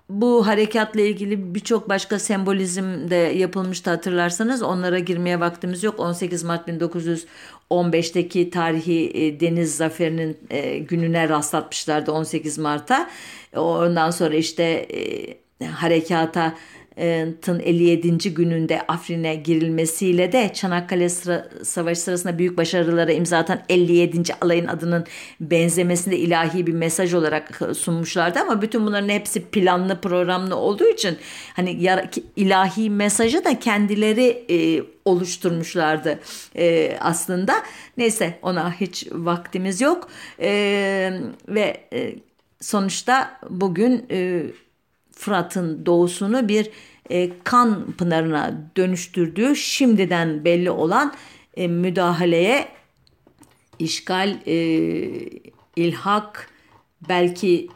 Bu 0.09 0.47
harekatla 0.47 1.01
ilgili 1.01 1.55
birçok 1.55 1.89
başka 1.89 2.19
sembolizm 2.19 3.09
de 3.09 3.15
yapılmıştı 3.15 3.89
hatırlarsanız 3.89 4.61
onlara 4.61 4.99
girmeye 4.99 5.39
vaktimiz 5.39 5.83
yok. 5.83 5.99
18 5.99 6.43
Mart 6.43 6.67
1915'teki 7.71 8.49
tarihi 8.49 9.11
e, 9.13 9.39
deniz 9.39 9.75
zaferinin 9.75 10.37
e, 10.49 10.77
gününe 10.77 11.29
rastlatmışlardı 11.29 12.11
18 12.11 12.57
Mart'a. 12.57 13.09
Ondan 13.55 14.11
sonra 14.11 14.35
işte 14.35 14.63
e, 15.61 15.65
harekata 15.65 16.55
Tın 17.41 17.59
57. 17.59 18.33
gününde 18.33 18.81
Afrin'e 18.87 19.35
girilmesiyle 19.35 20.31
de 20.31 20.51
Çanakkale 20.53 21.09
sıra, 21.09 21.49
Savaşı 21.63 22.01
sırasında 22.01 22.37
büyük 22.37 22.57
başarılara 22.57 23.11
imza 23.11 23.37
atan 23.37 23.59
57. 23.69 24.33
alayın 24.41 24.67
adının 24.67 25.05
benzemesinde 25.39 26.17
ilahi 26.17 26.67
bir 26.67 26.73
mesaj 26.73 27.13
olarak 27.13 27.61
sunmuşlardı 27.77 28.39
ama 28.39 28.61
bütün 28.61 28.85
bunların 28.85 29.09
hepsi 29.09 29.45
planlı 29.45 30.01
programlı 30.01 30.55
olduğu 30.55 30.87
için 30.89 31.17
hani 31.53 31.71
ilahi 32.35 32.89
mesajı 32.89 33.45
da 33.45 33.59
kendileri 33.59 34.45
e, 34.49 34.83
oluşturmuşlardı 35.05 36.19
e, 36.55 36.97
aslında. 36.99 37.63
Neyse 37.97 38.39
ona 38.41 38.71
hiç 38.71 39.07
vaktimiz 39.11 39.81
yok 39.81 40.09
e, 40.41 40.49
ve 41.47 41.77
e, 41.93 42.15
sonuçta 42.61 43.39
bugün 43.49 44.05
e, 44.11 44.43
Fırat'ın 45.17 45.85
doğusunu 45.85 46.47
bir 46.47 46.69
e, 47.09 47.29
kan 47.43 47.91
pınarına 47.91 48.71
dönüştürdüğü 48.77 49.55
şimdiden 49.55 50.45
belli 50.45 50.71
olan 50.71 51.13
e, 51.57 51.67
müdahaleye 51.67 52.67
işgal, 53.79 54.37
e, 54.47 54.55
ilhak, 55.75 56.49
belki 57.09 57.69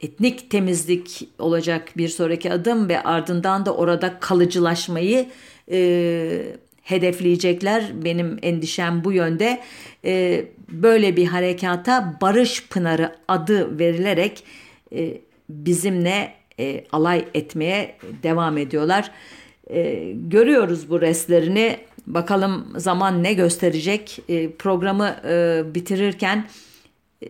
etnik 0.00 0.50
temizlik 0.50 1.28
olacak 1.38 1.88
bir 1.96 2.08
sonraki 2.08 2.52
adım 2.52 2.88
ve 2.88 3.02
ardından 3.02 3.66
da 3.66 3.74
orada 3.74 4.20
kalıcılaşmayı 4.20 5.28
e, 5.70 6.56
hedefleyecekler. 6.82 8.04
Benim 8.04 8.38
endişem 8.42 9.04
bu 9.04 9.12
yönde. 9.12 9.60
E, 10.04 10.44
böyle 10.68 11.16
bir 11.16 11.26
harekata 11.26 12.18
Barış 12.20 12.68
Pınarı 12.68 13.16
adı 13.28 13.78
verilerek 13.78 14.44
e, 14.92 15.27
bizimle 15.48 16.32
e, 16.60 16.84
alay 16.92 17.24
etmeye 17.34 17.96
devam 18.22 18.58
ediyorlar. 18.58 19.10
E, 19.70 20.12
görüyoruz 20.14 20.90
bu 20.90 21.00
restlerini. 21.00 21.78
Bakalım 22.06 22.72
zaman 22.76 23.22
ne 23.22 23.32
gösterecek. 23.32 24.18
E, 24.28 24.50
programı 24.50 25.16
e, 25.28 25.62
bitirirken 25.74 26.46
e, 27.22 27.26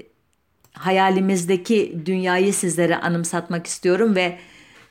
hayalimizdeki 0.73 1.99
dünyayı 2.07 2.55
sizlere 2.55 2.97
anımsatmak 2.97 3.67
istiyorum 3.67 4.17
ve 4.17 4.39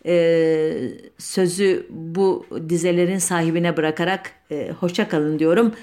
e, 0.05 0.73
sözü 1.17 1.88
bu 1.89 2.45
dizelerin 2.69 3.17
sahibine 3.17 3.78
bırakarak 3.78 4.32
e, 4.51 4.71
hoşça 4.80 5.09
kalın 5.09 5.39
diyorum. 5.39 5.73